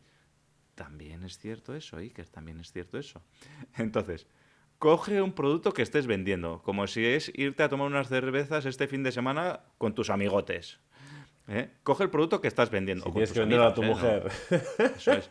También 0.79 1.25
es 1.25 1.37
cierto 1.37 1.75
eso, 1.75 1.97
Iker, 1.97 2.25
también 2.29 2.57
es 2.61 2.71
cierto 2.71 2.97
eso. 2.97 3.21
Entonces, 3.77 4.27
coge 4.77 5.21
un 5.21 5.33
producto 5.33 5.73
que 5.73 5.81
estés 5.81 6.07
vendiendo, 6.07 6.61
como 6.63 6.87
si 6.87 7.05
es 7.05 7.33
irte 7.35 7.63
a 7.63 7.67
tomar 7.67 7.87
unas 7.87 8.07
cervezas 8.07 8.65
este 8.65 8.87
fin 8.87 9.03
de 9.03 9.11
semana 9.11 9.59
con 9.77 9.93
tus 9.93 10.09
amigotes. 10.09 10.79
¿eh? 11.49 11.69
Coge 11.83 12.05
el 12.05 12.09
producto 12.09 12.39
que 12.39 12.47
estás 12.47 12.69
vendiendo. 12.71 13.03
Si 13.03 13.09
o 13.09 13.11
tienes 13.11 13.33
que 13.33 13.41
venderlo 13.41 13.65
a 13.65 13.73
tu 13.73 13.83
¿eh? 13.83 13.87
No, 13.87 13.91
mujer. 13.91 14.31
Eso 14.95 15.11
es. 15.11 15.29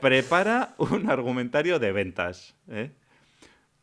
Prepara 0.00 0.74
un 0.78 1.10
argumentario 1.10 1.78
de 1.78 1.92
ventas. 1.92 2.56
¿eh? 2.68 2.90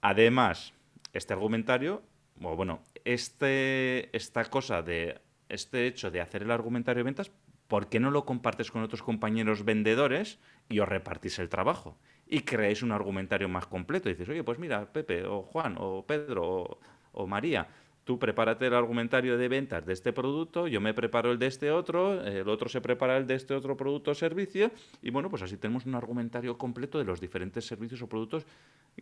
Además, 0.02 0.74
este 1.14 1.34
argumentario, 1.34 2.02
o 2.42 2.56
bueno, 2.56 2.82
este, 3.04 4.10
esta 4.18 4.44
cosa 4.46 4.82
de 4.82 5.22
este 5.50 5.86
hecho 5.86 6.10
de 6.10 6.22
hacer 6.22 6.42
el 6.42 6.50
argumentario 6.50 7.02
de 7.02 7.04
ventas, 7.04 7.32
¿por 7.76 7.90
qué 7.90 8.00
no 8.00 8.10
lo 8.10 8.24
compartes 8.24 8.72
con 8.72 8.84
otros 8.84 9.04
compañeros 9.04 9.66
vendedores 9.66 10.40
y 10.70 10.80
os 10.80 10.88
repartís 10.88 11.40
el 11.40 11.50
trabajo? 11.50 11.98
Y 12.26 12.40
creáis 12.40 12.82
un 12.82 12.94
argumentario 12.94 13.50
más 13.50 13.68
completo. 13.68 14.08
Y 14.08 14.14
dices, 14.14 14.30
oye, 14.30 14.46
pues 14.46 14.60
mira, 14.60 14.94
Pepe, 14.94 15.26
o 15.26 15.42
Juan, 15.42 15.76
o 15.78 16.06
Pedro, 16.08 16.80
o, 17.12 17.28
María, 17.28 17.68
tú 18.06 18.18
prepárate 18.18 18.68
el 18.68 18.76
argumentario 18.76 19.38
de 19.38 19.50
ventas 19.50 19.86
de 19.86 19.92
este 19.92 20.14
producto, 20.14 20.70
yo 20.70 20.80
me 20.80 20.94
preparo 20.94 21.34
el 21.34 21.38
de 21.38 21.48
este 21.48 21.70
otro, 21.70 22.26
el 22.26 22.48
otro 22.48 22.70
se 22.70 22.80
prepara 22.80 23.18
el 23.18 23.28
de 23.28 23.36
este 23.36 23.54
otro 23.54 23.76
producto 23.76 24.12
o 24.12 24.16
servicio, 24.16 24.72
y 25.02 25.10
bueno, 25.10 25.30
pues 25.30 25.42
así 25.42 25.58
tenemos 25.58 25.86
un 25.86 25.96
argumentario 25.96 26.58
completo 26.58 26.98
de 26.98 27.04
los 27.04 27.20
diferentes 27.20 27.68
servicios 27.68 28.02
o 28.02 28.08
productos 28.08 28.46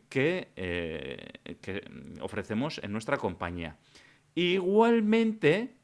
que, 0.09 0.47
eh, 0.55 1.57
que 1.61 1.83
ofrecemos 2.21 2.81
en 2.83 2.91
nuestra 2.91 3.17
compañía. 3.17 3.77
Igualmente, 4.33 5.75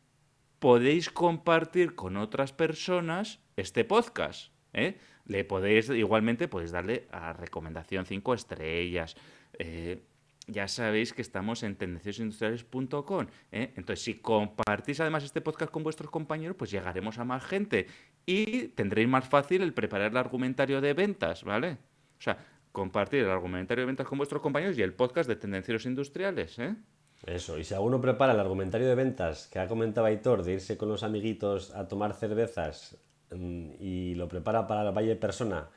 podéis 0.60 1.10
compartir 1.10 1.96
con 1.96 2.18
otras 2.18 2.54
personas 2.54 3.40
este 3.56 3.84
podcast. 3.86 4.52
¿eh? 4.74 4.98
Le 5.26 5.44
podéis, 5.46 5.90
igualmente, 5.90 6.48
podéis 6.48 6.72
darle 6.72 7.08
a 7.12 7.34
recomendación 7.34 8.06
5 8.06 8.34
estrellas. 8.34 9.16
eh, 9.58 10.04
ya 10.52 10.68
sabéis 10.68 11.14
que 11.14 11.22
estamos 11.22 11.64
en 11.64 11.76
tendenciosindustriales.com. 11.76 13.28
¿eh? 13.52 13.72
Entonces, 13.76 14.04
si 14.04 14.16
compartís 14.16 15.00
además 15.00 15.24
este 15.24 15.42
podcast 15.42 15.72
con 15.72 15.84
vuestros 15.84 16.10
compañeros, 16.10 16.58
pues 16.58 16.72
llegaremos 16.72 17.20
a 17.20 17.24
más 17.24 17.46
gente 17.46 17.88
y 18.26 18.70
tendréis 18.70 19.08
más 19.08 19.28
fácil 19.30 19.62
el 19.62 19.74
preparar 19.74 20.12
el 20.12 20.18
argumentario 20.18 20.82
de 20.82 20.94
ventas, 20.94 21.44
¿vale? 21.44 21.78
O 22.18 22.22
sea, 22.22 22.44
compartir 22.72 23.22
el 23.24 23.30
argumentario 23.30 23.84
de 23.84 23.88
ventas 23.88 24.08
con 24.08 24.18
vuestros 24.18 24.42
compañeros 24.42 24.78
y 24.78 24.82
el 24.82 24.94
podcast 24.94 25.30
de 25.30 25.36
tendencieros 25.36 25.86
industriales, 25.86 26.58
¿eh? 26.60 26.76
Eso, 27.26 27.58
y 27.58 27.64
si 27.64 27.74
alguno 27.74 28.00
prepara 28.00 28.34
el 28.34 28.40
argumentario 28.40 28.88
de 28.88 28.96
ventas 28.96 29.48
que 29.48 29.60
ha 29.60 29.68
comentado 29.68 30.08
Aitor 30.08 30.44
de 30.44 30.54
irse 30.54 30.78
con 30.78 30.90
los 30.90 31.04
amiguitos 31.04 31.76
a 31.76 31.88
tomar 31.88 32.14
cervezas 32.14 32.96
mm, 33.32 33.72
y 33.80 34.16
lo 34.16 34.28
prepara 34.28 34.68
para 34.68 34.84
la 34.84 34.92
valle 34.92 35.16
persona 35.16 35.68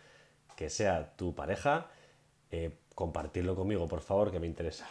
que 0.56 0.70
sea 0.70 1.16
tu 1.16 1.34
pareja, 1.34 1.88
eh, 2.50 2.70
compartirlo 2.94 3.56
conmigo, 3.56 3.88
por 3.88 4.00
favor, 4.00 4.30
que 4.30 4.38
me 4.38 4.46
interesa. 4.46 4.86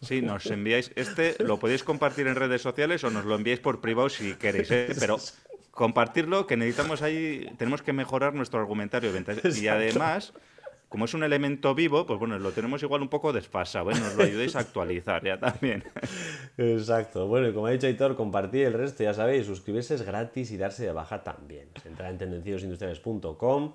Sí, 0.00 0.22
nos 0.22 0.46
enviáis 0.46 0.90
este, 0.96 1.36
lo 1.42 1.58
podéis 1.58 1.84
compartir 1.84 2.26
en 2.26 2.34
redes 2.34 2.62
sociales 2.62 3.04
o 3.04 3.10
nos 3.10 3.24
lo 3.24 3.34
enviáis 3.34 3.60
por 3.60 3.80
privado 3.80 4.08
si 4.08 4.34
queréis, 4.34 4.70
¿eh? 4.70 4.94
pero 4.98 5.18
compartirlo, 5.70 6.46
que 6.46 6.56
necesitamos 6.56 7.02
ahí, 7.02 7.46
tenemos 7.58 7.82
que 7.82 7.92
mejorar 7.92 8.34
nuestro 8.34 8.58
argumentario 8.58 9.12
de 9.12 9.20
ventas. 9.20 9.58
Y 9.58 9.68
además, 9.68 10.32
como 10.88 11.06
es 11.06 11.14
un 11.14 11.24
elemento 11.24 11.74
vivo, 11.74 12.06
pues 12.06 12.18
bueno, 12.18 12.38
lo 12.38 12.52
tenemos 12.52 12.82
igual 12.82 13.02
un 13.02 13.08
poco 13.08 13.32
desfasado, 13.32 13.90
¿eh? 13.90 13.94
nos 13.98 14.14
lo 14.14 14.22
ayudéis 14.22 14.54
a 14.54 14.60
actualizar 14.60 15.24
ya 15.24 15.38
también. 15.38 15.82
Exacto. 16.56 17.26
Bueno, 17.26 17.48
y 17.48 17.52
como 17.52 17.66
ha 17.66 17.70
dicho 17.70 17.88
Aitor, 17.88 18.14
compartir 18.14 18.66
el 18.66 18.72
resto, 18.72 19.02
ya 19.02 19.12
sabéis, 19.12 19.46
suscribirse 19.46 19.94
es 19.94 20.02
gratis 20.02 20.52
y 20.52 20.56
darse 20.56 20.84
de 20.84 20.92
baja 20.92 21.24
también. 21.24 21.68
Entrar 21.84 22.12
en 22.12 22.18
tendenciosindustriales.com, 22.18 23.74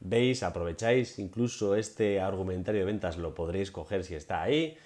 veis, 0.00 0.42
aprovecháis, 0.44 1.18
incluso 1.18 1.74
este 1.74 2.20
argumentario 2.20 2.80
de 2.82 2.86
ventas 2.86 3.18
lo 3.18 3.34
podréis 3.34 3.72
coger 3.72 4.04
si 4.04 4.14
está 4.14 4.42
ahí. 4.42 4.76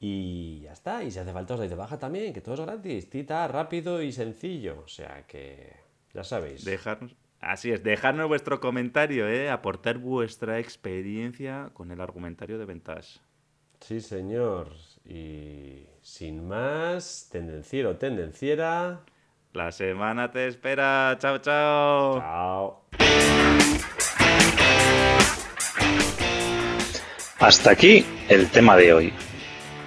Y 0.00 0.62
ya 0.62 0.72
está, 0.72 1.04
y 1.04 1.10
si 1.10 1.18
hace 1.18 1.32
falta 1.32 1.54
os 1.54 1.60
dais 1.60 1.70
de 1.70 1.76
baja 1.76 1.98
también, 1.98 2.32
que 2.32 2.40
todo 2.40 2.54
es 2.54 2.60
gratis, 2.60 3.10
tita, 3.10 3.46
rápido 3.46 4.02
y 4.02 4.10
sencillo. 4.12 4.82
O 4.84 4.88
sea 4.88 5.24
que, 5.28 5.76
ya 6.14 6.24
sabéis. 6.24 6.64
Dejarnos, 6.64 7.14
así 7.40 7.72
es, 7.72 7.82
dejarnos 7.82 8.28
vuestro 8.28 8.60
comentario, 8.60 9.28
¿eh? 9.28 9.50
aportar 9.50 9.98
vuestra 9.98 10.58
experiencia 10.58 11.70
con 11.72 11.90
el 11.90 12.00
argumentario 12.00 12.58
de 12.58 12.64
ventas. 12.64 13.20
Sí, 13.80 14.00
señor. 14.00 14.68
Y 15.04 15.86
sin 16.02 16.46
más, 16.46 17.28
tendenciero, 17.32 17.96
tendenciera. 17.96 19.00
La 19.52 19.72
semana 19.72 20.30
te 20.30 20.46
espera. 20.46 21.16
Chao, 21.18 21.38
chao. 21.38 22.18
Chao. 22.20 22.84
Hasta 27.40 27.70
aquí 27.70 28.04
el 28.28 28.50
tema 28.50 28.76
de 28.76 28.92
hoy. 28.92 29.12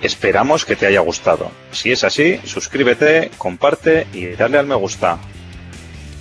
Esperamos 0.01 0.65
que 0.65 0.75
te 0.75 0.87
haya 0.87 0.99
gustado. 0.99 1.49
Si 1.71 1.91
es 1.91 2.03
así, 2.03 2.37
suscríbete, 2.43 3.31
comparte 3.37 4.05
y 4.11 4.25
dale 4.29 4.57
al 4.57 4.65
me 4.65 4.75
gusta. 4.75 5.19